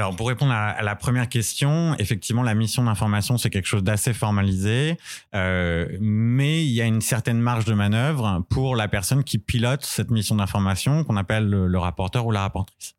Alors, 0.00 0.16
pour 0.16 0.28
répondre 0.28 0.52
à, 0.52 0.80
la 0.80 0.96
première 0.96 1.28
question, 1.28 1.94
effectivement, 1.98 2.42
la 2.42 2.54
mission 2.54 2.84
d'information, 2.84 3.36
c'est 3.36 3.50
quelque 3.50 3.66
chose 3.66 3.84
d'assez 3.84 4.14
formalisé, 4.14 4.96
euh, 5.34 5.86
mais 6.00 6.64
il 6.64 6.70
y 6.70 6.80
a 6.80 6.86
une 6.86 7.02
certaine 7.02 7.38
marge 7.38 7.66
de 7.66 7.74
manœuvre 7.74 8.42
pour 8.48 8.76
la 8.76 8.88
personne 8.88 9.22
qui 9.24 9.36
pilote 9.36 9.84
cette 9.84 10.10
mission 10.10 10.36
d'information, 10.36 11.04
qu'on 11.04 11.18
appelle 11.18 11.50
le, 11.50 11.78
rapporteur 11.78 12.24
ou 12.24 12.30
la 12.30 12.40
rapportrice. 12.40 12.94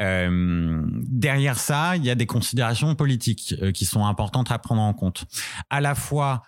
Euh, 0.00 0.82
derrière 1.06 1.56
ça, 1.56 1.96
il 1.96 2.04
y 2.04 2.10
a 2.10 2.16
des 2.16 2.26
considérations 2.26 2.96
politiques 2.96 3.54
euh, 3.62 3.70
qui 3.70 3.84
sont 3.84 4.04
importantes 4.04 4.50
à 4.50 4.58
prendre 4.58 4.82
en 4.82 4.92
compte. 4.92 5.26
À 5.70 5.80
la 5.80 5.94
fois, 5.94 6.42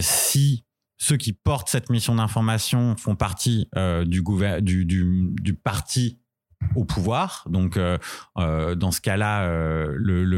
si 0.00 0.64
ceux 0.96 1.18
qui 1.18 1.34
portent 1.34 1.68
cette 1.68 1.90
mission 1.90 2.14
d'information 2.14 2.96
font 2.96 3.14
partie 3.14 3.68
du, 4.06 4.22
du, 4.62 4.86
du, 4.86 5.30
du 5.32 5.54
parti 5.54 6.18
au 6.74 6.84
pouvoir. 6.84 7.44
Donc, 7.48 7.76
euh, 7.76 7.98
euh, 8.38 8.74
dans 8.74 8.90
ce 8.90 9.00
cas-là, 9.00 9.42
euh, 9.42 9.96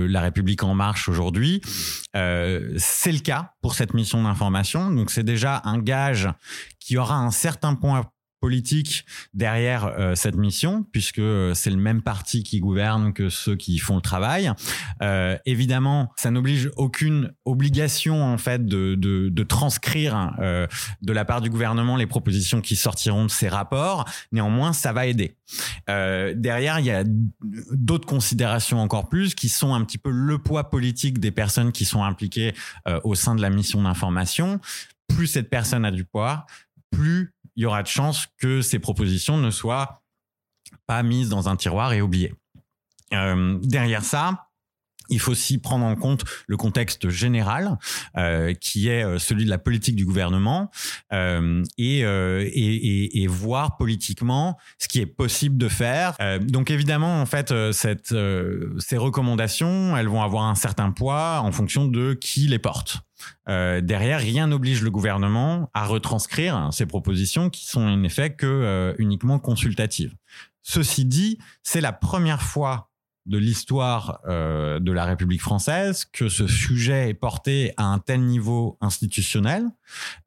la 0.08 0.20
République 0.20 0.62
en 0.62 0.74
marche 0.74 1.08
aujourd'hui. 1.08 1.60
C'est 2.14 3.12
le 3.12 3.20
cas 3.20 3.54
pour 3.62 3.74
cette 3.74 3.94
mission 3.94 4.22
d'information. 4.22 4.90
Donc, 4.90 5.10
c'est 5.10 5.24
déjà 5.24 5.60
un 5.64 5.78
gage 5.78 6.28
qui 6.78 6.96
aura 6.96 7.16
un 7.16 7.30
certain 7.30 7.74
point 7.74 8.10
politique 8.40 9.04
derrière 9.34 9.84
euh, 9.84 10.14
cette 10.14 10.36
mission, 10.36 10.84
puisque 10.92 11.18
euh, 11.18 11.54
c'est 11.54 11.70
le 11.70 11.76
même 11.76 12.02
parti 12.02 12.42
qui 12.42 12.58
gouverne 12.60 13.12
que 13.12 13.28
ceux 13.28 13.54
qui 13.54 13.78
font 13.78 13.96
le 13.96 14.00
travail. 14.00 14.50
Euh, 15.02 15.36
évidemment, 15.44 16.12
ça 16.16 16.30
n'oblige 16.30 16.70
aucune 16.76 17.32
obligation 17.44 18.24
en 18.24 18.38
fait 18.38 18.64
de, 18.64 18.94
de, 18.94 19.42
transcrire 19.44 20.32
de 20.38 21.12
la 21.12 21.24
part 21.24 21.40
du 21.40 21.50
gouvernement 21.50 21.96
les 21.96 22.06
propositions 22.06 22.60
qui 22.60 22.76
sortiront 22.76 23.24
de 23.24 23.30
ces 23.30 23.48
rapports. 23.48 24.08
Néanmoins, 24.32 24.72
ça 24.72 24.92
va 24.92 25.06
aider. 25.06 25.36
Derrière, 25.88 26.78
il 26.78 26.86
y 26.86 26.90
a 26.90 27.04
d'autres 27.72 28.06
considérations 28.06 28.80
encore 28.80 29.08
plus 29.08 29.34
qui 29.34 29.48
sont 29.48 29.74
un 29.74 29.84
petit 29.84 29.98
peu 29.98 30.10
le 30.10 30.38
poids 30.38 30.70
politique 30.70 31.18
des 31.18 31.32
personnes 31.32 31.72
qui 31.72 31.84
sont 31.84 32.04
impliquées 32.04 32.54
au 33.02 33.14
sein 33.14 33.34
de 33.34 33.42
la 33.42 33.50
mission 33.50 33.82
d'information. 33.82 34.60
Plus 35.08 35.26
cette 35.26 35.50
personne 35.50 35.84
a 35.84 35.90
du 35.90 36.04
poids, 36.04 36.46
plus 36.90 37.34
il 37.60 37.64
y 37.64 37.66
aura 37.66 37.82
de 37.82 37.88
chances 37.88 38.26
que 38.38 38.62
ces 38.62 38.78
propositions 38.78 39.36
ne 39.36 39.50
soient 39.50 40.02
pas 40.86 41.02
mises 41.02 41.28
dans 41.28 41.50
un 41.50 41.56
tiroir 41.56 41.92
et 41.92 42.00
oubliées. 42.00 42.34
Euh, 43.12 43.58
derrière 43.62 44.02
ça, 44.02 44.48
il 45.10 45.20
faut 45.20 45.32
aussi 45.32 45.58
prendre 45.58 45.84
en 45.84 45.96
compte 45.96 46.24
le 46.46 46.56
contexte 46.56 47.08
général, 47.08 47.78
euh, 48.16 48.54
qui 48.54 48.88
est 48.88 49.04
euh, 49.04 49.18
celui 49.18 49.44
de 49.44 49.50
la 49.50 49.58
politique 49.58 49.96
du 49.96 50.04
gouvernement, 50.04 50.70
euh, 51.12 51.64
et, 51.78 53.26
voir 53.28 53.76
politiquement 53.76 54.58
ce 54.78 54.88
qui 54.88 55.00
est 55.00 55.06
possible 55.06 55.56
de 55.56 55.68
faire. 55.68 56.16
Donc 56.40 56.70
évidemment, 56.70 57.20
en 57.20 57.26
fait, 57.26 57.54
ces 57.72 58.96
recommandations, 58.96 59.96
elles 59.96 60.08
vont 60.08 60.22
avoir 60.22 60.44
un 60.44 60.54
certain 60.54 60.90
poids 60.90 61.40
en 61.42 61.52
fonction 61.52 61.86
de 61.86 62.14
qui 62.14 62.48
les 62.48 62.58
porte. 62.58 62.98
derrière, 63.46 64.18
rien 64.20 64.48
n'oblige 64.48 64.82
le 64.82 64.90
gouvernement 64.90 65.70
à 65.74 65.86
retranscrire 65.86 66.70
ces 66.72 66.86
propositions 66.86 67.50
qui 67.50 67.66
sont 67.66 67.82
en 67.82 68.02
effet 68.02 68.30
que 68.30 68.94
uniquement 68.98 69.38
consultatives. 69.38 70.14
Ceci 70.62 71.04
dit, 71.04 71.38
c'est 71.62 71.80
la 71.80 71.92
première 71.92 72.42
fois 72.42 72.89
de 73.26 73.38
l'histoire 73.38 74.20
euh, 74.26 74.80
de 74.80 74.92
la 74.92 75.04
République 75.04 75.42
française 75.42 76.04
que 76.04 76.28
ce 76.28 76.46
sujet 76.46 77.10
est 77.10 77.14
porté 77.14 77.72
à 77.76 77.84
un 77.84 77.98
tel 77.98 78.22
niveau 78.22 78.78
institutionnel. 78.80 79.66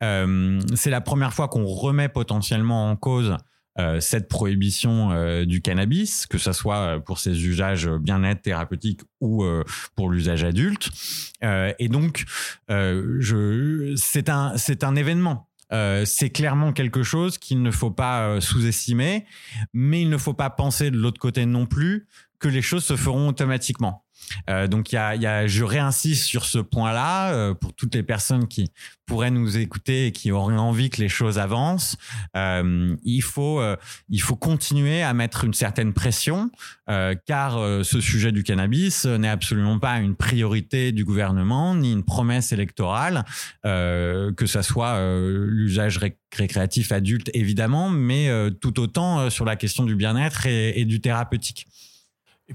Euh, 0.04 0.60
c'est 0.76 0.90
la 0.90 1.02
première 1.02 1.34
fois 1.34 1.48
qu'on 1.48 1.66
remet 1.66 2.10
potentiellement 2.10 2.90
en 2.90 2.96
cause 2.96 3.36
euh, 3.80 4.00
cette 4.00 4.30
prohibition 4.30 5.44
du 5.46 5.62
cannabis, 5.62 6.28
que 6.28 6.38
ce 6.38 6.52
soit 6.52 7.00
pour 7.04 7.18
ses 7.18 7.46
usages 7.48 7.90
bien-être 7.90 8.44
thérapeutiques 8.44 9.02
ou 9.20 9.44
pour 9.96 10.10
l'usage 10.10 10.44
adulte. 10.44 10.90
et 11.42 11.90
donc, 11.90 12.26
c'est 12.68 14.30
un 14.30 14.96
événement. 14.96 15.50
Euh, 15.74 16.06
c'est 16.06 16.30
clairement 16.30 16.72
quelque 16.72 17.04
chose 17.04 17.38
qu'il 17.38 17.62
ne 17.62 17.72
faut 17.72 17.92
pas 17.92 18.40
sous-estimer, 18.40 19.26
mais 19.74 20.02
il 20.02 20.10
ne 20.10 20.18
faut 20.18 20.34
pas 20.34 20.50
penser 20.50 20.92
de 20.92 20.98
l'autre 20.98 21.20
côté 21.20 21.46
non 21.46 21.66
plus 21.66 22.08
que 22.40 22.48
les 22.48 22.62
choses 22.62 22.84
se 22.84 22.96
feront 22.96 23.30
automatiquement. 23.30 24.03
Euh, 24.50 24.68
donc, 24.68 24.92
y 24.92 24.98
a, 24.98 25.16
y 25.16 25.26
a, 25.26 25.48
je 25.48 25.64
réinsiste 25.64 26.24
sur 26.24 26.46
ce 26.46 26.60
point-là 26.60 27.34
euh, 27.34 27.54
pour 27.54 27.74
toutes 27.74 27.96
les 27.96 28.04
personnes 28.04 28.48
qui 28.48 28.72
pourraient 29.06 29.32
nous 29.32 29.58
écouter 29.58 30.08
et 30.08 30.12
qui 30.12 30.32
auraient 30.32 30.56
envie 30.56 30.90
que 30.90 31.02
les 31.02 31.10
choses 31.10 31.38
avancent. 31.38 31.98
Euh, 32.36 32.96
il 33.04 33.22
faut, 33.22 33.62
continuer 34.40 35.04
à 35.04 35.14
mettre 35.14 35.44
une 35.44 35.54
certaine 35.54 35.94
pression, 35.94 36.50
car 37.26 37.54
ce 37.84 38.02
sujet 38.02 38.32
du 38.32 38.44
cannabis 38.44 39.06
n'est 39.06 39.30
absolument 39.30 39.78
pas 39.78 39.98
une 40.00 40.16
priorité 40.16 40.92
du 40.92 41.04
gouvernement 41.04 41.76
ni 41.76 41.92
une 41.92 42.04
promesse 42.04 42.52
électorale, 42.52 43.26
que 43.64 44.46
ça 44.46 44.64
soit 44.64 44.98
l'usage 45.20 46.00
récréatif 46.36 46.92
adulte 46.92 47.30
évidemment, 47.34 47.90
mais 47.90 48.30
tout 48.62 48.80
autant 48.80 49.30
sur 49.30 49.46
la 49.46 49.56
question 49.56 49.84
du 49.84 49.96
bien-être 49.96 50.46
et 50.48 50.86
du 50.86 51.02
thérapeutique. 51.02 51.68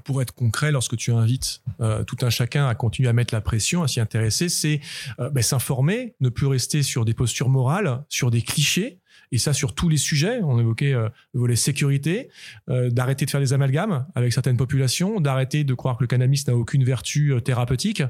Pour 0.04 0.22
être 0.22 0.32
concret, 0.32 0.72
lorsque 0.72 0.96
tu 0.96 1.12
invites 1.12 1.62
euh, 1.80 2.04
tout 2.04 2.16
un 2.22 2.30
chacun 2.30 2.66
à 2.68 2.74
continuer 2.74 3.08
à 3.08 3.12
mettre 3.12 3.34
la 3.34 3.40
pression, 3.40 3.82
à 3.82 3.88
s'y 3.88 4.00
intéresser, 4.00 4.48
c'est 4.48 4.80
euh, 5.20 5.30
ben, 5.30 5.42
s'informer, 5.42 6.14
ne 6.20 6.28
plus 6.28 6.46
rester 6.46 6.82
sur 6.82 7.04
des 7.04 7.14
postures 7.14 7.48
morales, 7.48 8.04
sur 8.08 8.30
des 8.30 8.42
clichés, 8.42 9.00
et 9.32 9.38
ça 9.38 9.52
sur 9.52 9.74
tous 9.74 9.88
les 9.88 9.96
sujets. 9.96 10.40
On 10.42 10.58
évoquait 10.58 10.92
euh, 10.92 11.08
le 11.34 11.40
volet 11.40 11.56
sécurité, 11.56 12.30
euh, 12.68 12.90
d'arrêter 12.90 13.24
de 13.24 13.30
faire 13.30 13.40
des 13.40 13.52
amalgames 13.52 14.06
avec 14.14 14.32
certaines 14.32 14.56
populations, 14.56 15.20
d'arrêter 15.20 15.64
de 15.64 15.74
croire 15.74 15.96
que 15.96 16.04
le 16.04 16.08
cannabis 16.08 16.46
n'a 16.46 16.56
aucune 16.56 16.84
vertu 16.84 17.32
euh, 17.32 17.40
thérapeutique, 17.40 18.02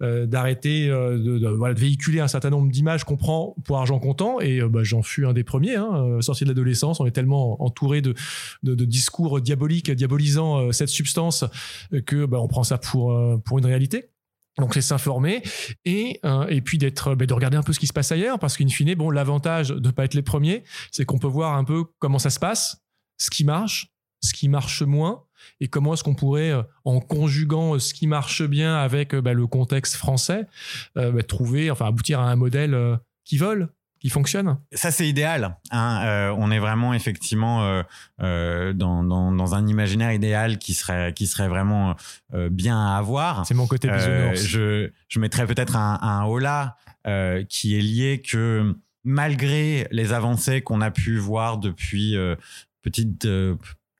d'arrêter 0.00 0.88
de, 0.88 1.48
voilà, 1.48 1.74
de, 1.74 1.80
véhiculer 1.80 2.20
un 2.20 2.28
certain 2.28 2.50
nombre 2.50 2.70
d'images 2.70 3.04
qu'on 3.04 3.16
prend 3.16 3.54
pour 3.64 3.78
argent 3.78 3.98
comptant. 3.98 4.40
Et 4.40 4.60
bah, 4.62 4.82
j'en 4.82 5.02
fus 5.02 5.26
un 5.26 5.32
des 5.32 5.44
premiers, 5.44 5.76
hein, 5.76 6.20
sorti 6.20 6.44
de 6.44 6.48
l'adolescence, 6.48 7.00
on 7.00 7.06
est 7.06 7.12
tellement 7.12 7.62
entouré 7.62 8.00
de, 8.00 8.14
de, 8.62 8.74
de 8.74 8.84
discours 8.84 9.40
diaboliques, 9.40 9.90
diabolisant 9.90 10.72
cette 10.72 10.88
substance 10.88 11.44
que 12.06 12.26
bah, 12.26 12.38
on 12.40 12.48
prend 12.48 12.64
ça 12.64 12.78
pour, 12.78 13.16
pour 13.44 13.58
une 13.58 13.66
réalité. 13.66 14.10
Donc 14.58 14.74
c'est 14.74 14.82
s'informer 14.82 15.42
et 15.84 16.20
euh, 16.24 16.46
et 16.48 16.60
puis 16.60 16.76
d'être 16.76 17.14
ben, 17.14 17.26
de 17.26 17.32
regarder 17.32 17.56
un 17.56 17.62
peu 17.62 17.72
ce 17.72 17.80
qui 17.80 17.86
se 17.86 17.92
passe 17.92 18.12
ailleurs 18.12 18.38
parce 18.38 18.56
qu'in 18.56 18.68
fine 18.68 18.94
bon 18.94 19.10
l'avantage 19.10 19.68
de 19.68 19.90
pas 19.90 20.04
être 20.04 20.14
les 20.14 20.22
premiers 20.22 20.64
c'est 20.90 21.06
qu'on 21.06 21.18
peut 21.18 21.26
voir 21.26 21.56
un 21.56 21.64
peu 21.64 21.84
comment 21.98 22.18
ça 22.18 22.28
se 22.28 22.38
passe 22.38 22.82
ce 23.16 23.30
qui 23.30 23.44
marche 23.44 23.88
ce 24.20 24.34
qui 24.34 24.48
marche 24.48 24.82
moins 24.82 25.24
et 25.60 25.68
comment 25.68 25.94
est-ce 25.94 26.04
qu'on 26.04 26.14
pourrait 26.14 26.50
euh, 26.50 26.62
en 26.84 27.00
conjuguant 27.00 27.78
ce 27.78 27.94
qui 27.94 28.06
marche 28.06 28.42
bien 28.42 28.76
avec 28.76 29.14
ben, 29.14 29.32
le 29.32 29.46
contexte 29.46 29.94
français 29.94 30.46
ben, 30.94 31.22
trouver 31.22 31.70
enfin 31.70 31.86
aboutir 31.86 32.20
à 32.20 32.30
un 32.30 32.36
modèle 32.36 32.98
qui 33.24 33.38
vole 33.38 33.72
qui 34.02 34.08
fonctionne. 34.08 34.58
Ça, 34.72 34.90
c'est 34.90 35.08
idéal. 35.08 35.56
Hein. 35.70 36.02
Euh, 36.04 36.34
on 36.36 36.50
est 36.50 36.58
vraiment 36.58 36.92
effectivement 36.92 37.62
euh, 37.62 37.82
euh, 38.20 38.72
dans, 38.72 39.04
dans, 39.04 39.30
dans, 39.30 39.54
un 39.54 39.68
imaginaire 39.68 40.12
idéal 40.12 40.58
qui 40.58 40.74
serait, 40.74 41.12
qui 41.14 41.28
serait 41.28 41.46
vraiment 41.46 41.94
bien 42.50 42.76
à 42.84 42.98
avoir. 42.98 43.46
C'est 43.46 43.54
mon 43.54 43.68
côté 43.68 43.88
bisounours. 43.88 44.42
je, 44.44 44.90
je 45.06 45.20
mettrais 45.20 45.46
peut-être 45.46 45.76
un, 45.76 46.00
un 46.02 46.24
holà 46.24 46.76
qui 47.48 47.78
est 47.78 47.80
lié 47.80 48.22
que 48.28 48.74
malgré 49.04 49.86
les 49.92 50.12
avancées 50.12 50.62
qu'on 50.62 50.80
a 50.80 50.90
pu 50.90 51.18
voir 51.18 51.58
depuis 51.58 52.16
petite 52.82 53.28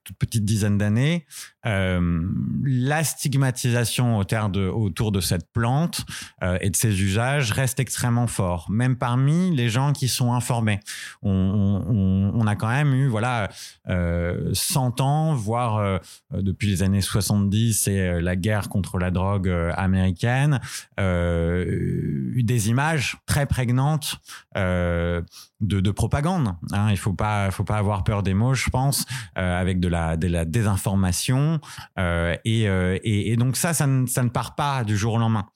toute 0.04 0.16
petite 0.16 0.44
dizaine 0.44 0.78
d'années, 0.78 1.26
euh, 1.64 2.28
la 2.64 3.04
stigmatisation 3.04 4.18
autour 4.18 5.12
de, 5.12 5.20
cette 5.20 5.52
plante 5.52 6.04
euh, 6.42 6.58
et 6.60 6.70
de 6.70 6.76
ses 6.76 7.02
usages 7.02 7.52
reste 7.52 7.78
extrêmement 7.78 8.26
fort, 8.26 8.68
même 8.68 8.96
parmi 8.96 9.54
les 9.54 9.68
gens 9.68 9.92
qui 9.92 10.08
sont 10.08 10.32
informés. 10.32 10.80
On, 11.22 12.44
a 12.46 12.56
quand 12.56 12.68
même 12.68 12.92
eu 12.92 13.06
voilà 13.06 13.48
euh, 13.88 14.50
100 14.52 15.00
ans, 15.00 15.34
voire 15.34 15.76
euh, 15.76 15.98
depuis 16.32 16.68
les 16.68 16.82
années 16.82 17.00
70 17.00 17.86
et 17.86 18.20
la 18.20 18.34
guerre 18.34 18.68
contre 18.68 18.98
la 18.98 19.12
drogue 19.12 19.48
américaine, 19.76 20.60
eu 20.98 22.42
des 22.42 22.68
images 22.68 23.16
très 23.26 23.46
prégnantes 23.46 24.16
de, 24.56 25.22
de, 25.60 25.90
propagande. 25.90 26.54
Hein. 26.72 26.88
Il 26.90 26.96
faut 26.96 27.12
pas 27.12 27.50
faut 27.52 27.64
pas 27.64 27.76
avoir 27.76 28.02
peur 28.02 28.22
des 28.24 28.34
mots, 28.34 28.54
je 28.54 28.68
pense, 28.70 29.06
avec 29.36 29.78
de 29.78 29.88
la, 29.92 30.16
de 30.16 30.26
la 30.26 30.44
désinformation 30.44 31.60
euh, 31.98 32.34
et, 32.44 32.68
euh, 32.68 32.98
et, 33.04 33.30
et, 33.32 33.36
donc 33.36 33.56
ça, 33.56 33.72
ça 33.74 33.86
ne, 33.86 34.28
part 34.28 34.54
pas 34.56 34.82
du 34.82 34.96
jour 34.96 35.14
au 35.14 35.18
lendemain. 35.18 35.46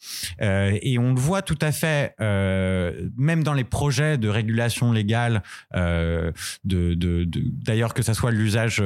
Euh, 0.41 0.79
et 0.83 0.99
on 0.99 1.15
le 1.15 1.21
voit 1.21 1.43
tout 1.43 1.59
à 1.61 1.73
fait, 1.73 2.15
même 2.21 3.43
dans 3.43 3.55
les 3.55 3.65
projets 3.65 4.19
de 4.19 4.29
régulation 4.29 4.93
légale, 4.93 5.43
euh, 5.75 6.31
de, 6.65 6.95
d'ailleurs 7.27 7.95
que 7.95 8.03
ça 8.03 8.15
soit 8.15 8.31
l'usage 8.31 8.83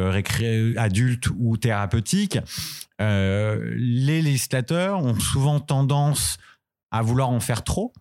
adulte 0.77 1.29
ou 1.39 1.57
thérapeutique, 1.57 2.39
les 2.99 4.23
législateurs 4.23 5.03
ont 5.03 5.19
souvent 5.19 5.61
tendance 5.61 6.39
à 6.91 7.03
vouloir 7.03 7.31
en 7.31 7.41
faire 7.41 7.65
trop 7.65 7.93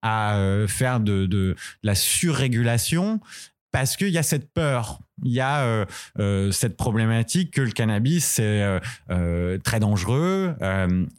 à 0.00 0.40
faire 0.68 1.00
de, 1.00 1.26
de 1.26 1.56
la 1.82 1.96
surrégulation 1.96 3.20
parce 3.72 3.96
qu'il 3.96 4.08
y 4.08 4.18
a 4.18 4.22
cette 4.22 4.52
peur, 4.52 5.00
il 5.24 5.32
y 5.32 5.40
a 5.40 5.62
euh, 5.64 5.84
euh, 6.18 6.50
cette 6.52 6.76
problématique 6.76 7.54
que 7.54 7.60
le 7.60 7.70
cannabis 7.70 8.24
c'est 8.24 8.80
euh, 9.10 9.58
très 9.58 9.80
dangereux 9.80 10.54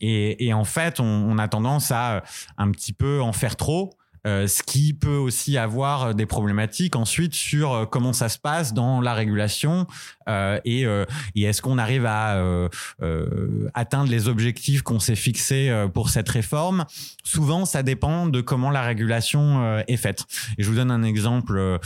et, 0.01 0.47
et, 0.47 0.53
en 0.53 0.63
fait 0.63 0.99
on, 0.99 1.05
on, 1.05 1.37
a 1.37 1.47
tendance 1.47 1.91
à 1.91 2.23
un 2.57 2.71
petit 2.71 2.93
peu 2.93 3.21
en 3.21 3.33
faire 3.33 3.55
trop 3.55 3.98
euh, 4.29 4.47
ce 4.47 4.61
qui 4.61 4.93
peut 4.93 5.17
aussi 5.17 5.57
avoir 5.57 6.13
des 6.13 6.25
problématiques 6.25 6.95
ensuite 6.95 7.33
sur 7.33 7.73
euh, 7.73 7.85
comment 7.85 8.13
ça 8.13 8.29
se 8.29 8.37
passe 8.37 8.73
dans 8.73 9.01
la 9.01 9.13
régulation 9.13 9.87
euh, 10.29 10.59
et, 10.65 10.85
euh, 10.85 11.05
est-ce 11.35 11.61
qu'on 11.61 11.77
arrive 11.77 12.05
à 12.05 12.35
euh, 12.37 12.69
atteindre 13.73 14.11
les 14.11 14.27
objectifs 14.27 14.81
qu'on 14.83 14.99
s'est 14.99 15.15
fixés 15.15 15.73
pour 15.93 16.09
cette 16.09 16.29
réforme? 16.29 16.85
Souvent, 17.23 17.65
ça 17.65 17.81
dépend 17.81 18.27
de 18.27 18.41
comment 18.41 18.69
la 18.69 18.83
régulation 18.83 19.79
est 19.87 19.97
faite. 19.97 20.25
Et 20.57 20.63
je 20.63 20.69
vous 20.69 20.75
donne 20.75 20.91
un 20.91 21.03
exemple 21.03 21.79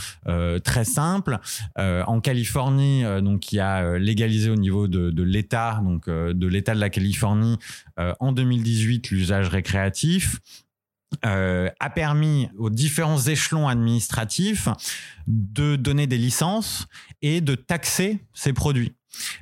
très 0.64 0.84
simple. 0.84 1.38
en 1.76 2.20
Californie, 2.20 3.04
donc 3.22 3.40
qui 3.40 3.58
a 3.58 3.96
légalisé 3.98 4.50
au 4.50 4.56
niveau 4.56 4.88
de 4.88 5.22
l'État, 5.22 5.80
donc 5.82 6.08
de 6.08 6.46
l'État 6.46 6.74
de 6.74 6.80
la 6.80 6.90
Californie 6.90 7.58
en 7.96 8.32
2018 8.32 9.10
l'usage 9.10 9.48
récréatif 9.48 10.40
euh, 11.24 11.68
a 11.80 11.90
permis 11.90 12.48
aux 12.58 12.70
différents 12.70 13.20
échelons 13.20 13.68
administratifs 13.68 14.68
de 15.26 15.76
donner 15.76 16.06
des 16.06 16.18
licences 16.18 16.86
et 17.22 17.40
de 17.40 17.54
taxer 17.54 18.20
ces 18.32 18.52
produits. 18.52 18.92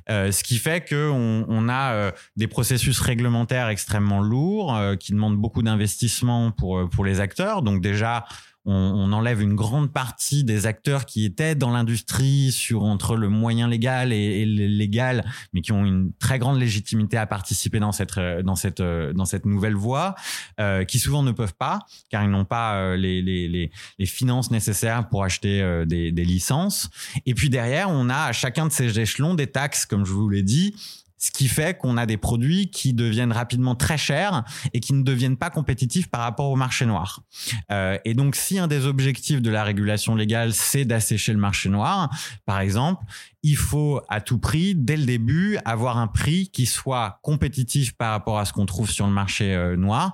Euh, 0.09 0.31
ce 0.31 0.43
qui 0.43 0.57
fait 0.57 0.87
qu'on 0.87 1.45
on 1.47 1.69
a 1.69 1.93
euh, 1.93 2.11
des 2.35 2.47
processus 2.47 2.99
réglementaires 2.99 3.69
extrêmement 3.69 4.21
lourds 4.21 4.79
qui 4.99 5.13
demandent 5.13 5.37
beaucoup 5.37 5.63
d'investissement 5.63 6.51
pour, 6.51 6.89
pour 6.89 7.05
les 7.05 7.19
acteurs. 7.19 7.63
Donc 7.63 7.81
déjà, 7.81 8.25
on, 8.65 8.73
on, 8.73 9.11
enlève 9.11 9.41
une 9.41 9.55
grande 9.55 9.91
partie 9.91 10.43
des 10.43 10.65
acteurs 10.65 11.05
qui 11.05 11.25
étaient 11.25 11.55
dans 11.55 11.71
l'industrie 11.71 12.51
sur 12.51 12.83
entre 12.83 13.15
le 13.15 13.29
moyen 13.29 13.67
légal 13.67 14.13
et, 14.13 14.41
et, 14.41 14.45
légal, 14.45 15.25
mais 15.53 15.61
qui 15.61 15.71
ont 15.71 15.85
une 15.85 16.11
très 16.19 16.39
grande 16.39 16.59
légitimité 16.59 17.17
à 17.17 17.27
participer 17.27 17.79
dans 17.79 17.91
cette 17.91 18.19
dans 18.43 18.55
cette 18.55 18.81
dans 18.81 19.25
cette 19.25 19.45
nouvelle 19.45 19.75
voie, 19.75 20.15
euh, 20.59 20.85
qui 20.85 20.99
souvent 20.99 21.23
ne 21.23 21.31
peuvent 21.31 21.55
pas 21.55 21.79
car 22.09 22.23
ils 22.23 22.29
n'ont 22.29 22.45
pas 22.45 22.75
euh, 22.75 22.95
les, 22.95 23.21
les, 23.21 23.47
les, 23.47 23.71
les, 23.99 24.05
finances 24.05 24.51
nécessaires 24.51 25.07
pour 25.09 25.23
acheter 25.23 25.61
euh, 25.61 25.85
des, 25.85 26.11
des 26.11 26.23
licences. 26.23 26.89
Et 27.25 27.33
puis 27.33 27.49
derrière, 27.49 27.89
on 27.89 28.09
a 28.09 28.25
à 28.25 28.31
chacun 28.31 28.67
de 28.67 28.71
ces 28.71 28.99
échelons 28.99 29.33
des 29.33 29.47
taxes, 29.47 29.85
comme 29.85 30.05
je 30.05 30.13
vous 30.13 30.29
l'ai 30.29 30.43
dit 30.43 30.75
ce 31.23 31.31
qui 31.31 31.47
fait 31.47 31.77
qu'on 31.77 31.95
a 31.95 32.05
des 32.05 32.17
produits 32.17 32.69
qui 32.69 32.93
deviennent 32.93 33.31
rapidement 33.31 33.75
très 33.75 33.97
chers 33.97 34.43
et 34.73 34.81
qui 34.81 34.91
ne 34.91 35.03
deviennent 35.03 35.37
pas 35.37 35.49
compétitifs 35.49 36.09
par 36.09 36.19
rapport 36.19 36.49
au 36.49 36.57
marché 36.57 36.85
noir. 36.85 37.21
Euh, 37.71 37.97
et 38.03 38.13
donc, 38.13 38.35
si 38.35 38.59
un 38.59 38.67
des 38.67 38.85
objectifs 38.85 39.41
de 39.41 39.49
la 39.49 39.63
régulation 39.63 40.15
légale, 40.15 40.51
c'est 40.51 40.83
d'assécher 40.83 41.31
le 41.31 41.39
marché 41.39 41.69
noir, 41.69 42.09
par 42.45 42.59
exemple, 42.59 43.05
il 43.41 43.55
faut 43.55 44.01
à 44.09 44.19
tout 44.19 44.37
prix, 44.37 44.75
dès 44.75 44.97
le 44.97 45.05
début, 45.05 45.57
avoir 45.63 45.97
un 45.97 46.07
prix 46.07 46.49
qui 46.49 46.65
soit 46.65 47.19
compétitif 47.21 47.93
par 47.93 48.11
rapport 48.11 48.37
à 48.37 48.43
ce 48.43 48.51
qu'on 48.51 48.65
trouve 48.65 48.91
sur 48.91 49.07
le 49.07 49.13
marché 49.13 49.55
euh, 49.55 49.77
noir 49.77 50.11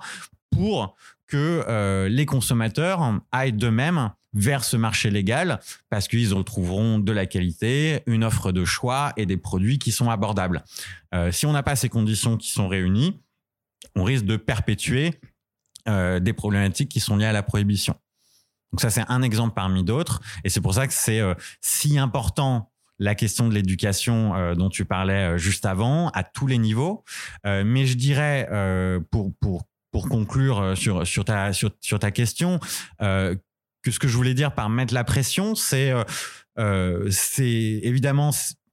pour 0.52 0.94
que 1.26 1.64
euh, 1.66 2.08
les 2.08 2.26
consommateurs 2.26 3.20
aillent 3.32 3.52
d'eux-mêmes 3.52 4.10
vers 4.32 4.64
ce 4.64 4.76
marché 4.76 5.10
légal 5.10 5.60
parce 5.88 6.08
qu'ils 6.08 6.32
retrouveront 6.34 6.98
de 6.98 7.12
la 7.12 7.26
qualité, 7.26 8.02
une 8.06 8.24
offre 8.24 8.52
de 8.52 8.64
choix 8.64 9.12
et 9.16 9.26
des 9.26 9.36
produits 9.36 9.78
qui 9.78 9.92
sont 9.92 10.10
abordables. 10.10 10.62
Euh, 11.14 11.32
si 11.32 11.46
on 11.46 11.52
n'a 11.52 11.62
pas 11.62 11.76
ces 11.76 11.88
conditions 11.88 12.36
qui 12.36 12.50
sont 12.50 12.68
réunies, 12.68 13.20
on 13.96 14.04
risque 14.04 14.24
de 14.24 14.36
perpétuer 14.36 15.20
euh, 15.88 16.20
des 16.20 16.32
problématiques 16.32 16.90
qui 16.90 17.00
sont 17.00 17.16
liées 17.16 17.26
à 17.26 17.32
la 17.32 17.42
prohibition. 17.42 17.94
Donc 18.72 18.80
ça, 18.80 18.90
c'est 18.90 19.04
un 19.08 19.22
exemple 19.22 19.54
parmi 19.54 19.82
d'autres. 19.82 20.20
Et 20.44 20.48
c'est 20.48 20.60
pour 20.60 20.74
ça 20.74 20.86
que 20.86 20.92
c'est 20.92 21.20
euh, 21.20 21.34
si 21.60 21.98
important 21.98 22.70
la 23.00 23.14
question 23.14 23.48
de 23.48 23.54
l'éducation 23.54 24.54
dont 24.56 24.68
tu 24.68 24.84
parlais 24.84 25.38
juste 25.38 25.64
avant, 25.64 26.10
à 26.10 26.22
tous 26.22 26.46
les 26.46 26.58
niveaux. 26.58 27.02
mais 27.44 27.86
je 27.86 27.94
dirais, 27.94 28.46
pour, 29.10 29.32
pour, 29.40 29.62
pour 29.90 30.06
conclure 30.10 30.76
sur, 30.76 31.06
sur, 31.06 31.24
ta, 31.24 31.54
sur, 31.54 31.70
sur 31.80 31.98
ta 31.98 32.10
question, 32.10 32.60
que 33.82 33.90
ce 33.90 33.98
que 33.98 34.08
je 34.08 34.16
voulais 34.16 34.34
dire 34.34 34.54
par 34.54 34.68
mettre 34.68 34.94
la 34.94 35.04
pression, 35.04 35.54
c'est 35.54 35.90
euh, 35.90 36.04
euh 36.58 37.10
évidemment 37.38 38.32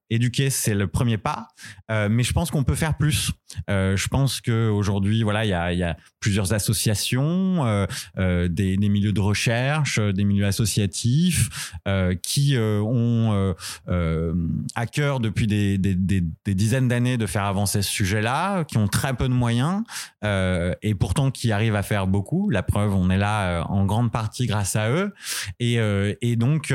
éduquer, 0.09 0.49
c'est 0.49 0.73
le 0.73 0.87
premier 0.87 1.17
pas, 1.17 1.47
euh, 1.91 2.07
mais 2.09 2.23
je 2.23 2.33
pense 2.33 2.51
qu'on 2.51 2.63
peut 2.63 2.75
faire 2.75 2.97
plus. 2.97 3.31
Euh, 3.69 3.95
je 3.95 4.07
pense 4.07 4.41
qu'aujourd'hui, 4.41 5.23
voilà, 5.23 5.45
il 5.45 5.77
y 5.77 5.83
a, 5.83 5.97
plusieurs 6.19 6.53
associations, 6.53 7.65
euh, 7.65 7.85
euh 8.17 8.47
des, 8.47 8.77
milieux 8.77 9.13
de 9.13 9.19
recherche, 9.19 9.99
des 9.99 10.23
milieux 10.23 10.45
associatifs 10.45 11.49
qui 12.21 12.55
ont 12.57 13.55
à 14.75 14.85
cœur 14.87 15.19
depuis 15.19 15.47
des, 15.47 15.77
dizaines 16.45 16.87
d'années 16.87 17.17
de 17.17 17.25
faire 17.25 17.43
avancer 17.43 17.81
ce 17.81 17.91
sujet-là, 17.91 18.63
qui 18.65 18.77
ont 18.77 18.87
très 18.87 19.13
peu 19.13 19.27
de 19.27 19.33
moyens 19.33 19.83
et 20.23 20.95
pourtant 20.95 21.31
qui 21.31 21.51
arrivent 21.51 21.75
à 21.75 21.83
faire 21.83 22.07
beaucoup. 22.07 22.49
La 22.49 22.63
preuve, 22.63 22.93
on 22.93 23.09
est 23.09 23.17
là 23.17 23.63
en 23.69 23.85
grande 23.85 24.11
partie 24.11 24.47
grâce 24.47 24.75
à 24.75 24.89
eux. 24.89 25.13
Et, 25.59 25.77
et 26.21 26.35
donc, 26.35 26.73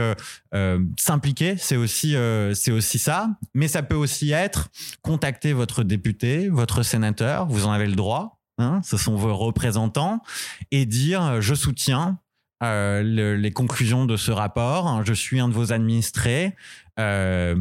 s'impliquer, 0.99 1.57
c'est 1.59 1.77
aussi, 1.77 2.15
c'est 2.55 2.73
aussi 2.73 2.99
ça, 2.99 3.29
mais 3.55 3.69
ça 3.69 3.83
peut 3.83 3.97
aussi 3.97 4.33
être 4.33 4.69
contacter 5.03 5.53
votre 5.53 5.83
député, 5.83 6.49
votre 6.49 6.62
sénateur, 6.83 7.47
vous 7.47 7.67
en 7.67 7.73
avez 7.73 7.87
le 7.87 7.95
droit, 7.95 8.39
hein, 8.59 8.81
ce 8.85 8.97
sont 8.97 9.17
vos 9.17 9.37
représentants, 9.37 10.23
et 10.71 10.87
dire 10.87 11.23
euh, 11.23 11.41
je 11.41 11.55
soutiens 11.55 12.19
euh, 12.63 13.03
les 13.37 13.51
conclusions 13.51 14.07
de 14.07 14.17
ce 14.17 14.31
rapport, 14.31 15.05
je 15.05 15.13
suis 15.13 15.41
un 15.41 15.49
de 15.49 15.55
vos 15.55 15.73
administrés, 15.73 16.55
euh, 17.01 17.57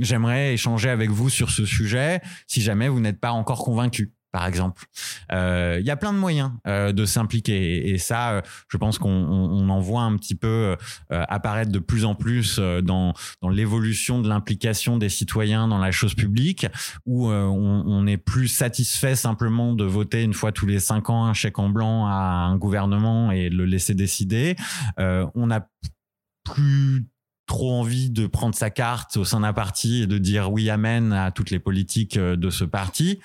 j'aimerais 0.00 0.54
échanger 0.54 0.88
avec 0.88 1.10
vous 1.10 1.28
sur 1.28 1.50
ce 1.50 1.66
sujet 1.66 2.22
si 2.46 2.62
jamais 2.62 2.88
vous 2.88 3.00
n'êtes 3.00 3.20
pas 3.20 3.32
encore 3.32 3.64
convaincu 3.64 4.12
par 4.36 4.46
exemple. 4.46 4.84
Euh, 5.32 5.78
il 5.80 5.86
y 5.86 5.90
a 5.90 5.96
plein 5.96 6.12
de 6.12 6.18
moyens 6.18 6.50
euh, 6.66 6.92
de 6.92 7.06
s'impliquer 7.06 7.88
et, 7.88 7.96
ça, 7.96 8.32
euh, 8.32 8.42
je 8.68 8.76
pense 8.76 8.98
qu'on 8.98 9.08
on, 9.08 9.66
en 9.70 9.80
voit 9.80 10.02
un 10.02 10.14
petit 10.18 10.34
peu 10.34 10.76
apparaître 11.08 11.72
de 11.72 11.78
plus 11.78 12.04
en 12.04 12.14
plus 12.14 12.58
dans, 12.58 13.14
dans 13.40 13.48
l'évolution 13.48 14.20
de 14.20 14.28
l'implication 14.28 14.98
des 14.98 15.08
citoyens 15.08 15.68
dans 15.68 15.78
la 15.78 15.90
chose 15.90 16.14
publique, 16.14 16.66
où 17.06 17.30
on, 17.30 17.84
on, 17.86 18.06
est 18.06 18.18
plus 18.18 18.48
satisfait 18.48 19.16
simplement 19.16 19.72
de 19.72 19.84
voter 19.84 20.22
une 20.22 20.34
fois 20.34 20.52
tous 20.52 20.66
les 20.66 20.80
cinq 20.80 21.08
ans 21.08 21.24
un 21.24 21.32
chèque 21.32 21.58
en 21.58 21.70
blanc 21.70 22.06
à 22.06 22.46
un 22.50 22.56
gouvernement 22.56 23.30
et 23.32 23.48
le 23.48 23.64
laisser 23.64 23.94
décider. 23.94 24.54
on 24.98 25.50
a 25.50 25.66
plus 26.44 27.06
trop 27.46 27.72
envie 27.72 28.10
de 28.10 28.26
prendre 28.26 28.54
sa 28.54 28.70
carte 28.70 29.16
au 29.16 29.24
sein 29.24 29.40
d'un 29.40 29.52
parti 29.52 30.02
et 30.02 30.06
de 30.06 30.18
dire 30.18 30.50
oui 30.50 30.68
amen 30.68 31.12
à 31.12 31.30
toutes 31.30 31.50
les 31.50 31.58
politiques 31.58 32.16
euh, 32.16 32.36
de 32.36 32.50
ce 32.50 32.64
parti. 32.64 33.20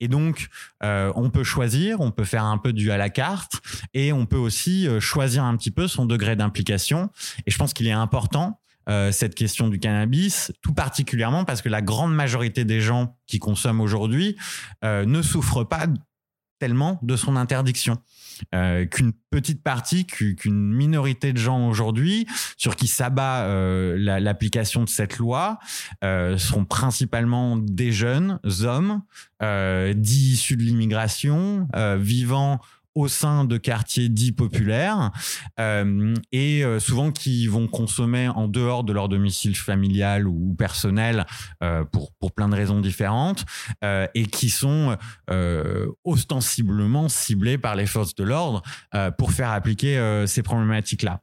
Et 0.00 0.08
donc, 0.08 0.48
euh, 0.82 1.12
on 1.16 1.30
peut 1.30 1.44
choisir, 1.44 2.00
on 2.00 2.10
peut 2.10 2.24
faire 2.24 2.44
un 2.44 2.58
peu 2.58 2.72
du 2.72 2.90
à 2.90 2.96
la 2.96 3.10
carte 3.10 3.60
et 3.92 4.12
on 4.12 4.26
peut 4.26 4.38
aussi 4.38 4.86
euh, 4.86 5.00
choisir 5.00 5.44
un 5.44 5.56
petit 5.56 5.70
peu 5.70 5.88
son 5.88 6.06
degré 6.06 6.36
d'implication. 6.36 7.10
Et 7.46 7.50
je 7.50 7.58
pense 7.58 7.72
qu'il 7.72 7.86
est 7.86 7.92
important 7.92 8.60
cette 9.12 9.34
question 9.34 9.68
du 9.68 9.78
cannabis, 9.78 10.52
tout 10.60 10.74
particulièrement 10.74 11.46
parce 11.46 11.62
que 11.62 11.70
la 11.70 11.80
grande 11.80 12.14
majorité 12.14 12.66
des 12.66 12.82
gens 12.82 13.16
qui 13.26 13.38
consomment 13.38 13.80
aujourd'hui 13.80 14.36
ne 14.82 15.22
souffrent 15.22 15.64
pas 15.64 15.86
tellement 16.58 16.98
de 17.02 17.16
son 17.16 17.36
interdiction. 17.36 17.98
Euh, 18.54 18.84
qu'une 18.86 19.12
petite 19.30 19.62
partie, 19.62 20.06
qu'une 20.06 20.72
minorité 20.72 21.32
de 21.32 21.38
gens 21.38 21.68
aujourd'hui 21.68 22.26
sur 22.56 22.76
qui 22.76 22.86
s'abat 22.86 23.44
euh, 23.44 23.96
l'application 24.20 24.84
de 24.84 24.88
cette 24.88 25.18
loi 25.18 25.58
euh, 26.02 26.36
seront 26.38 26.64
principalement 26.64 27.56
des 27.56 27.92
jeunes 27.92 28.40
hommes 28.62 29.02
dits 29.40 30.32
issus 30.32 30.56
de 30.56 30.62
l'immigration, 30.62 31.68
vivant 31.98 32.60
au 32.94 33.08
sein 33.08 33.44
de 33.44 33.56
quartiers 33.56 34.08
dits 34.08 34.32
populaires 34.32 35.10
euh, 35.58 36.14
et 36.32 36.64
euh, 36.64 36.78
souvent 36.78 37.10
qui 37.10 37.46
vont 37.46 37.66
consommer 37.66 38.28
en 38.28 38.48
dehors 38.48 38.84
de 38.84 38.92
leur 38.92 39.08
domicile 39.08 39.56
familial 39.56 40.28
ou 40.28 40.54
personnel 40.54 41.26
euh, 41.62 41.84
pour, 41.84 42.12
pour 42.20 42.32
plein 42.32 42.48
de 42.48 42.54
raisons 42.54 42.80
différentes 42.80 43.44
et 44.14 44.26
qui 44.26 44.50
sont 44.50 44.96
ostensiblement 46.04 47.08
ciblés 47.08 47.58
par 47.58 47.76
les 47.76 47.86
forces 47.86 48.14
de 48.14 48.24
l'ordre 48.24 48.62
pour 49.18 49.32
faire 49.32 49.50
appliquer 49.50 50.24
ces 50.26 50.42
problématiques-là. 50.42 51.20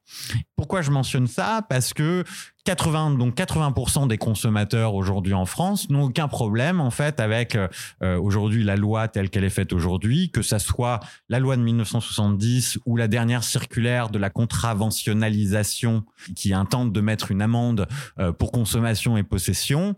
Pourquoi 0.62 0.84
je 0.84 0.92
mentionne 0.92 1.26
ça? 1.26 1.66
Parce 1.68 1.92
que 1.92 2.24
80 2.66 3.12
donc 3.12 3.36
80% 3.36 4.08
des 4.08 4.18
consommateurs 4.18 4.94
aujourd'hui 4.94 5.34
en 5.34 5.46
France 5.46 5.90
n'ont 5.90 6.04
aucun 6.04 6.28
problème 6.28 6.80
en 6.80 6.92
fait 6.92 7.20
avec 7.20 7.56
euh, 7.56 7.68
euh, 8.04 8.20
aujourd'hui 8.20 8.64
la 8.64 8.76
loi 8.76 9.08
telle 9.08 9.30
qu'elle 9.30 9.44
est 9.44 9.50
faite 9.50 9.74
aujourd'hui, 9.74 10.30
que 10.30 10.42
ça 10.42 10.60
soit 10.60 11.00
la 11.30 11.40
loi 11.40 11.58
de 11.58 11.62
1970 11.64 12.80
ou 12.86 12.98
la 12.98 13.08
dernière 13.08 13.44
circulaire 13.44 14.10
de 14.10 14.20
la 14.20 14.30
contraventionnalisation 14.30 16.04
qui 16.36 16.54
intente 16.54 16.94
de 16.94 17.02
mettre 17.02 17.32
une 17.32 17.42
amende 17.42 17.88
euh, 18.20 18.32
pour 18.32 18.52
consommation 18.52 19.18
et 19.18 19.24
possession. 19.24 19.96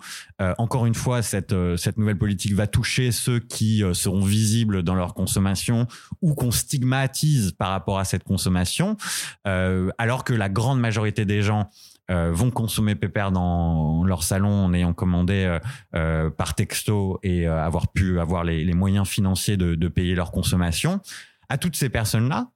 encore 0.58 0.86
une 0.86 0.96
fois, 0.96 1.22
cette 1.22 1.56
cette 1.78 1.98
nouvelle 1.98 2.18
politique 2.18 2.54
va 2.54 2.68
toucher 2.68 3.12
ceux 3.12 3.40
qui 3.40 3.84
seront 3.94 4.24
visibles 4.24 4.84
dans 4.84 4.96
leur 4.96 5.14
consommation 5.14 5.88
ou 6.22 6.34
qu'on 6.34 6.52
stigmatise 6.52 7.52
par 7.52 7.70
rapport 7.70 8.00
à 8.00 8.06
cette 8.06 8.24
consommation, 8.24 8.98
alors 9.46 10.24
que 10.24 10.34
la 10.34 10.50
grande 10.54 10.80
majorité 10.80 11.26
des 11.26 11.42
gens 11.42 11.70
euh, 12.12 12.32
vont 12.34 12.52
consommer 12.52 12.96
Pépère 12.96 13.32
dans 13.32 14.04
leur 14.04 14.24
salon 14.24 14.66
en 14.66 14.74
ayant 14.74 14.94
commandé 14.94 15.46
euh, 15.46 15.60
euh, 15.96 16.30
par 16.30 16.54
texto 16.54 17.18
et 17.24 17.48
avoir 17.48 17.94
pu 17.94 18.20
avoir 18.20 18.44
les, 18.44 18.74
moyens 18.74 19.08
financiers 19.08 19.56
de, 19.56 19.88
payer 19.88 20.14
leur 20.14 20.32
consommation. 20.32 21.00
À 21.48 21.58
toutes 21.58 21.78
ces 21.78 21.90
personnes-là, 21.90 22.50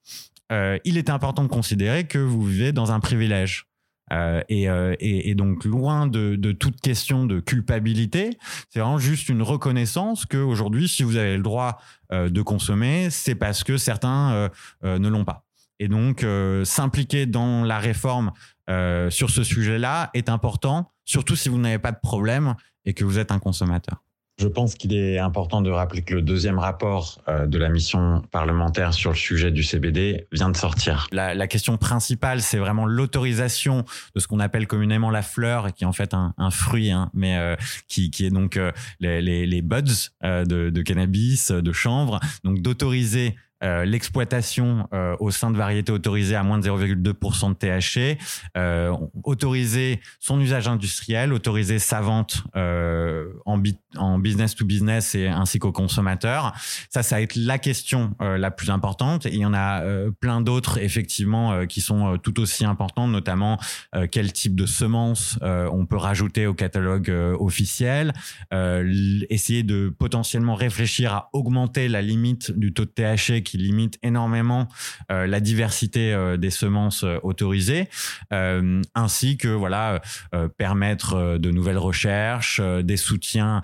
il 0.83 0.97
est 0.97 1.09
important 1.09 1.43
de 1.43 1.49
considérer 1.49 2.05
que 2.05 2.17
vous 2.17 2.43
vivez 2.43 2.71
dans 2.71 2.91
un 2.91 2.99
privilège. 2.99 3.67
Et, 4.49 5.35
donc 5.35 5.65
loin 5.65 6.07
de, 6.07 6.51
toute 6.51 6.81
question 6.81 7.25
de 7.25 7.39
culpabilité, 7.39 8.37
c'est 8.69 8.79
vraiment 8.79 8.97
juste 8.97 9.29
une 9.29 9.41
reconnaissance 9.41 10.25
que 10.25 10.37
aujourd'hui, 10.37 10.87
si 10.87 11.03
vous 11.03 11.15
avez 11.15 11.37
le 11.37 11.43
droit 11.43 11.79
de 12.11 12.41
consommer, 12.41 13.09
c'est 13.11 13.35
parce 13.35 13.63
que 13.63 13.77
certains 13.77 14.49
ne 14.83 15.07
l'ont 15.07 15.25
pas. 15.25 15.46
Et 15.79 15.87
donc 15.87 16.25
s'impliquer 16.63 17.25
dans 17.25 17.63
la 17.63 17.79
réforme 17.79 18.31
euh, 18.69 19.09
sur 19.09 19.29
ce 19.29 19.43
sujet-là 19.43 20.09
est 20.13 20.29
important, 20.29 20.91
surtout 21.05 21.35
si 21.35 21.47
vous 21.47 21.57
n'avez 21.57 21.79
pas 21.79 21.93
de 21.93 21.99
problème 22.01 22.55
et 22.85 22.93
que 22.93 23.05
vous 23.05 23.17
êtes 23.17 23.31
un 23.31 23.39
consommateur. 23.39 24.03
Je 24.39 24.47
pense 24.47 24.75
qu'il 24.75 24.93
est 24.93 25.17
important 25.17 25.63
de 25.63 25.71
rappeler 25.71 26.03
que 26.03 26.13
le 26.13 26.21
deuxième 26.21 26.59
rapport 26.59 27.19
euh, 27.27 27.47
de 27.47 27.57
la 27.57 27.69
mission 27.69 28.21
parlementaire 28.29 28.93
sur 28.93 29.09
le 29.09 29.15
sujet 29.15 29.49
du 29.49 29.63
CBD 29.63 30.27
vient 30.31 30.49
de 30.49 30.57
sortir. 30.57 31.07
La, 31.11 31.33
la 31.33 31.47
question 31.47 31.77
principale, 31.77 32.41
c'est 32.41 32.59
vraiment 32.59 32.85
l'autorisation 32.85 33.83
de 34.13 34.19
ce 34.19 34.27
qu'on 34.27 34.39
appelle 34.39 34.67
communément 34.67 35.09
la 35.09 35.23
fleur, 35.23 35.73
qui 35.73 35.85
est 35.85 35.87
en 35.87 35.93
fait 35.93 36.13
un, 36.13 36.35
un 36.37 36.51
fruit, 36.51 36.91
hein, 36.91 37.09
mais 37.15 37.37
euh, 37.37 37.55
qui, 37.87 38.11
qui, 38.11 38.25
est 38.25 38.29
donc 38.29 38.59
les, 38.99 39.23
les, 39.23 39.47
les, 39.47 39.61
buds 39.63 40.11
de, 40.21 40.69
de, 40.69 40.81
cannabis, 40.83 41.49
de 41.49 41.71
chanvre, 41.71 42.19
donc 42.43 42.61
d'autoriser 42.61 43.35
euh, 43.63 43.85
l'exploitation 43.85 44.87
euh, 44.93 45.15
au 45.19 45.31
sein 45.31 45.49
de 45.49 45.57
variétés 45.57 45.91
autorisées 45.91 46.35
à 46.35 46.43
moins 46.43 46.59
de 46.59 46.67
0,2% 46.67 47.49
de 47.49 47.53
THC, 47.55 48.19
euh, 48.55 48.95
autoriser 49.23 49.99
son 50.19 50.39
usage 50.39 50.67
industriel, 50.67 51.33
autoriser 51.33 51.79
sa 51.79 52.01
vente 52.01 52.43
en, 52.55 54.19
business 54.19 54.55
to 54.55 54.65
business 54.65 55.15
et 55.15 55.27
ainsi 55.27 55.57
qu'aux 55.57 55.71
consommateurs. 55.71 56.53
Ça, 56.89 57.01
ça 57.01 57.15
va 57.15 57.21
être 57.21 57.35
la 57.35 57.57
question 57.57 58.15
la 58.19 58.51
plus 58.51 58.69
importante. 58.69 59.25
Il 59.25 59.35
y 59.37 59.45
en 59.45 59.53
a 59.53 59.83
plein 60.19 60.41
d'autres 60.41 60.77
effectivement 60.79 61.65
qui 61.65 61.81
sont 61.81 62.17
tout 62.17 62.39
aussi 62.39 62.65
importantes, 62.65 63.11
notamment 63.11 63.59
quel 64.11 64.33
type 64.33 64.55
de 64.55 64.65
semences 64.65 65.39
on 65.41 65.85
peut 65.85 65.97
rajouter 65.97 66.47
au 66.47 66.53
catalogue 66.53 67.09
officiel, 67.39 68.13
essayer 69.29 69.63
de 69.63 69.93
potentiellement 69.97 70.55
réfléchir 70.55 71.13
à 71.13 71.29
augmenter 71.33 71.87
la 71.87 72.01
limite 72.01 72.51
du 72.51 72.73
taux 72.73 72.85
de 72.85 72.91
THC 72.91 73.43
qui 73.47 73.57
limite 73.57 73.97
énormément 74.03 74.67
euh, 75.09 75.25
la 75.25 75.39
diversité 75.39 76.13
euh, 76.13 76.35
des 76.35 76.49
semences 76.49 77.03
euh, 77.03 77.17
autorisées, 77.23 77.87
ainsi 78.93 79.37
que 79.37 79.47
voilà 79.47 80.01
permettre 80.57 81.37
de 81.37 81.51
nouvelles 81.51 81.77
recherches, 81.77 82.61
des 82.83 82.97
soutiens 82.97 83.61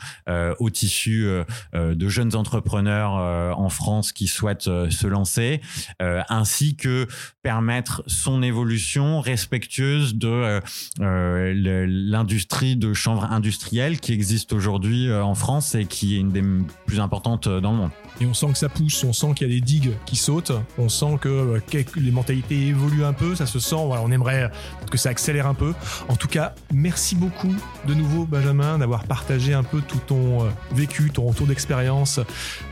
au 0.59 0.69
tissu 0.69 1.27
de 1.73 2.09
jeunes 2.09 2.35
entrepreneurs 2.35 3.13
en 3.57 3.69
France 3.69 4.11
qui 4.11 4.27
souhaitent 4.27 4.63
se 4.63 5.07
lancer, 5.07 5.61
ainsi 5.99 6.75
que 6.75 7.07
permettre 7.41 8.03
son 8.07 8.41
évolution 8.43 9.21
respectueuse 9.21 10.15
de 10.15 10.61
l'industrie 10.99 12.75
de 12.75 12.93
chanvre 12.93 13.25
industrielle 13.25 13.99
qui 13.99 14.13
existe 14.13 14.53
aujourd'hui 14.53 15.11
en 15.11 15.35
France 15.35 15.75
et 15.75 15.85
qui 15.85 16.15
est 16.15 16.19
une 16.19 16.31
des 16.31 16.43
plus 16.85 16.99
importantes 16.99 17.47
dans 17.47 17.71
le 17.71 17.77
monde. 17.77 17.91
Et 18.21 18.25
on 18.25 18.33
sent 18.33 18.51
que 18.51 18.57
ça 18.57 18.69
pousse, 18.69 19.03
on 19.03 19.13
sent 19.13 19.33
qu'il 19.35 19.47
y 19.47 19.51
a 19.51 19.53
des 19.53 19.61
qui 20.05 20.15
sautent, 20.15 20.51
on 20.77 20.89
sent 20.89 21.17
que 21.21 21.29
euh, 21.29 21.59
les 21.95 22.11
mentalités 22.11 22.67
évoluent 22.67 23.05
un 23.05 23.13
peu, 23.13 23.35
ça 23.35 23.45
se 23.45 23.59
sent, 23.59 23.75
on 23.75 24.11
aimerait 24.11 24.51
que 24.91 24.97
ça 24.97 25.09
accélère 25.09 25.47
un 25.47 25.53
peu. 25.53 25.73
En 26.09 26.15
tout 26.15 26.27
cas, 26.27 26.53
merci 26.73 27.15
beaucoup 27.15 27.53
de 27.87 27.93
nouveau 27.93 28.25
Benjamin 28.25 28.77
d'avoir 28.77 29.05
partagé 29.05 29.53
un 29.53 29.63
peu 29.63 29.81
tout 29.81 29.99
ton 30.05 30.43
euh, 30.43 30.49
vécu, 30.73 31.11
ton 31.11 31.25
retour 31.25 31.47
d'expérience 31.47 32.19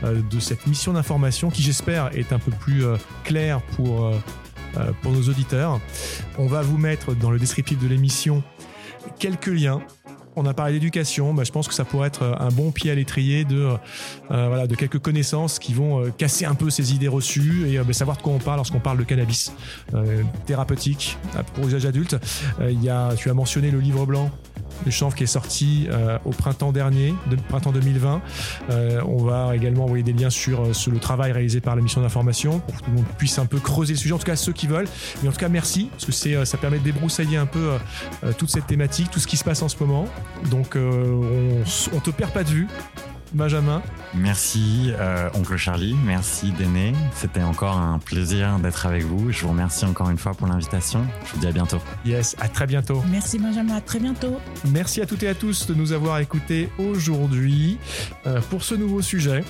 euh, 0.04 0.20
de 0.30 0.40
cette 0.40 0.66
mission 0.66 0.92
d'information 0.92 1.50
qui 1.50 1.62
j'espère 1.62 2.16
est 2.16 2.32
un 2.32 2.38
peu 2.38 2.50
plus 2.50 2.84
claire 3.24 3.60
pour, 3.76 4.12
pour 5.02 5.12
nos 5.12 5.22
auditeurs. 5.28 5.80
On 6.38 6.46
va 6.46 6.62
vous 6.62 6.78
mettre 6.78 7.14
dans 7.14 7.30
le 7.30 7.38
descriptif 7.38 7.78
de 7.78 7.86
l'émission 7.86 8.42
quelques 9.18 9.46
liens 9.46 9.82
on 10.36 10.46
a 10.46 10.54
parlé 10.54 10.74
d'éducation, 10.74 11.34
bah, 11.34 11.44
je 11.44 11.52
pense 11.52 11.68
que 11.68 11.74
ça 11.74 11.84
pourrait 11.84 12.08
être 12.08 12.36
un 12.38 12.48
bon 12.48 12.70
pied 12.70 12.90
à 12.90 12.94
l'étrier 12.94 13.44
de, 13.44 13.68
euh, 14.30 14.66
de 14.66 14.74
quelques 14.74 14.98
connaissances 14.98 15.58
qui 15.58 15.74
vont 15.74 16.00
euh, 16.00 16.10
casser 16.10 16.44
un 16.44 16.54
peu 16.54 16.70
ces 16.70 16.94
idées 16.94 17.08
reçues 17.08 17.68
et 17.68 17.78
euh, 17.78 17.84
bah, 17.84 17.92
savoir 17.92 18.16
de 18.16 18.22
quoi 18.22 18.32
on 18.32 18.38
parle 18.38 18.56
lorsqu'on 18.56 18.80
parle 18.80 18.98
de 18.98 19.04
cannabis 19.04 19.52
thérapeutique 20.46 21.18
pour 21.54 21.66
usage 21.66 21.86
adulte. 21.86 22.16
Y 22.60 22.88
a, 22.88 23.14
tu 23.16 23.30
as 23.30 23.34
mentionné 23.34 23.70
le 23.70 23.80
livre 23.80 24.06
blanc 24.06 24.30
le 24.84 24.90
chanvre 24.90 25.14
qui 25.14 25.24
est 25.24 25.26
sorti 25.26 25.86
euh, 25.90 26.18
au 26.24 26.30
printemps 26.30 26.72
dernier, 26.72 27.14
de, 27.30 27.36
printemps 27.36 27.72
2020. 27.72 28.20
Euh, 28.70 29.00
on 29.06 29.24
va 29.24 29.54
également 29.56 29.84
envoyer 29.84 30.02
des 30.02 30.12
liens 30.12 30.30
sur, 30.30 30.62
euh, 30.62 30.72
sur, 30.72 30.92
le 30.92 30.98
travail 30.98 31.32
réalisé 31.32 31.60
par 31.60 31.76
la 31.76 31.82
mission 31.82 32.00
d'information 32.00 32.60
pour 32.60 32.76
que 32.76 32.84
tout 32.84 32.90
le 32.90 32.96
monde 32.96 33.06
puisse 33.18 33.38
un 33.38 33.46
peu 33.46 33.58
creuser 33.58 33.94
le 33.94 33.98
sujet, 33.98 34.14
en 34.14 34.18
tout 34.18 34.26
cas 34.26 34.36
ceux 34.36 34.52
qui 34.52 34.66
veulent. 34.66 34.88
Mais 35.22 35.28
en 35.28 35.32
tout 35.32 35.38
cas, 35.38 35.48
merci, 35.48 35.88
parce 35.90 36.04
que 36.04 36.12
c'est, 36.12 36.44
ça 36.44 36.58
permet 36.58 36.78
de 36.78 36.84
débroussailler 36.84 37.36
un 37.36 37.46
peu 37.46 37.72
toute 38.38 38.50
cette 38.50 38.66
thématique, 38.66 39.10
tout 39.10 39.20
ce 39.20 39.26
qui 39.26 39.36
se 39.36 39.44
passe 39.44 39.62
en 39.62 39.68
ce 39.68 39.76
moment. 39.80 40.06
Donc 40.50 40.76
on, 40.76 41.62
on 41.92 42.00
te 42.00 42.10
perd 42.10 42.32
pas 42.32 42.44
de 42.44 42.50
vue. 42.50 42.68
Benjamin. 43.34 43.82
Merci, 44.14 44.92
euh, 44.98 45.28
oncle 45.34 45.56
Charlie. 45.56 45.96
Merci, 46.04 46.52
Déné. 46.52 46.92
C'était 47.14 47.42
encore 47.42 47.78
un 47.78 47.98
plaisir 47.98 48.58
d'être 48.58 48.86
avec 48.86 49.04
vous. 49.04 49.32
Je 49.32 49.42
vous 49.42 49.48
remercie 49.48 49.84
encore 49.84 50.10
une 50.10 50.18
fois 50.18 50.32
pour 50.32 50.46
l'invitation. 50.46 51.04
Je 51.24 51.32
vous 51.32 51.40
dis 51.40 51.46
à 51.46 51.52
bientôt. 51.52 51.78
Yes, 52.04 52.36
à 52.40 52.48
très 52.48 52.66
bientôt. 52.66 53.02
Merci, 53.10 53.38
Benjamin. 53.38 53.76
À 53.76 53.80
très 53.80 53.98
bientôt. 53.98 54.38
Merci 54.66 55.00
à 55.00 55.06
toutes 55.06 55.22
et 55.22 55.28
à 55.28 55.34
tous 55.34 55.66
de 55.66 55.74
nous 55.74 55.92
avoir 55.92 56.18
écoutés 56.18 56.68
aujourd'hui 56.78 57.78
euh, 58.26 58.40
pour 58.50 58.64
ce 58.64 58.74
nouveau 58.74 59.00
sujet. 59.02 59.44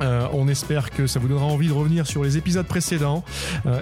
Euh, 0.00 0.26
on 0.32 0.48
espère 0.48 0.90
que 0.90 1.06
ça 1.06 1.20
vous 1.20 1.28
donnera 1.28 1.46
envie 1.46 1.68
de 1.68 1.72
revenir 1.72 2.06
sur 2.06 2.24
les 2.24 2.38
épisodes 2.38 2.66
précédents. 2.66 3.22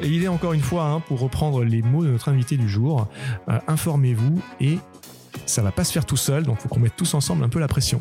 et 0.02 0.08
il 0.08 0.24
est 0.24 0.28
encore 0.28 0.52
une 0.52 0.62
fois, 0.62 0.84
hein, 0.84 1.00
pour 1.00 1.20
reprendre 1.20 1.64
les 1.64 1.82
mots 1.82 2.04
de 2.04 2.10
notre 2.10 2.28
invité 2.28 2.56
du 2.56 2.68
jour, 2.68 3.08
informez-vous 3.68 4.40
et 4.60 4.78
ça 5.46 5.62
va 5.62 5.72
pas 5.72 5.84
se 5.84 5.92
faire 5.92 6.04
tout 6.04 6.16
seul, 6.16 6.44
donc 6.44 6.56
il 6.58 6.62
faut 6.62 6.68
qu'on 6.68 6.80
mette 6.80 6.96
tous 6.96 7.14
ensemble 7.14 7.44
un 7.44 7.48
peu 7.48 7.60
la 7.60 7.68
pression. 7.68 8.00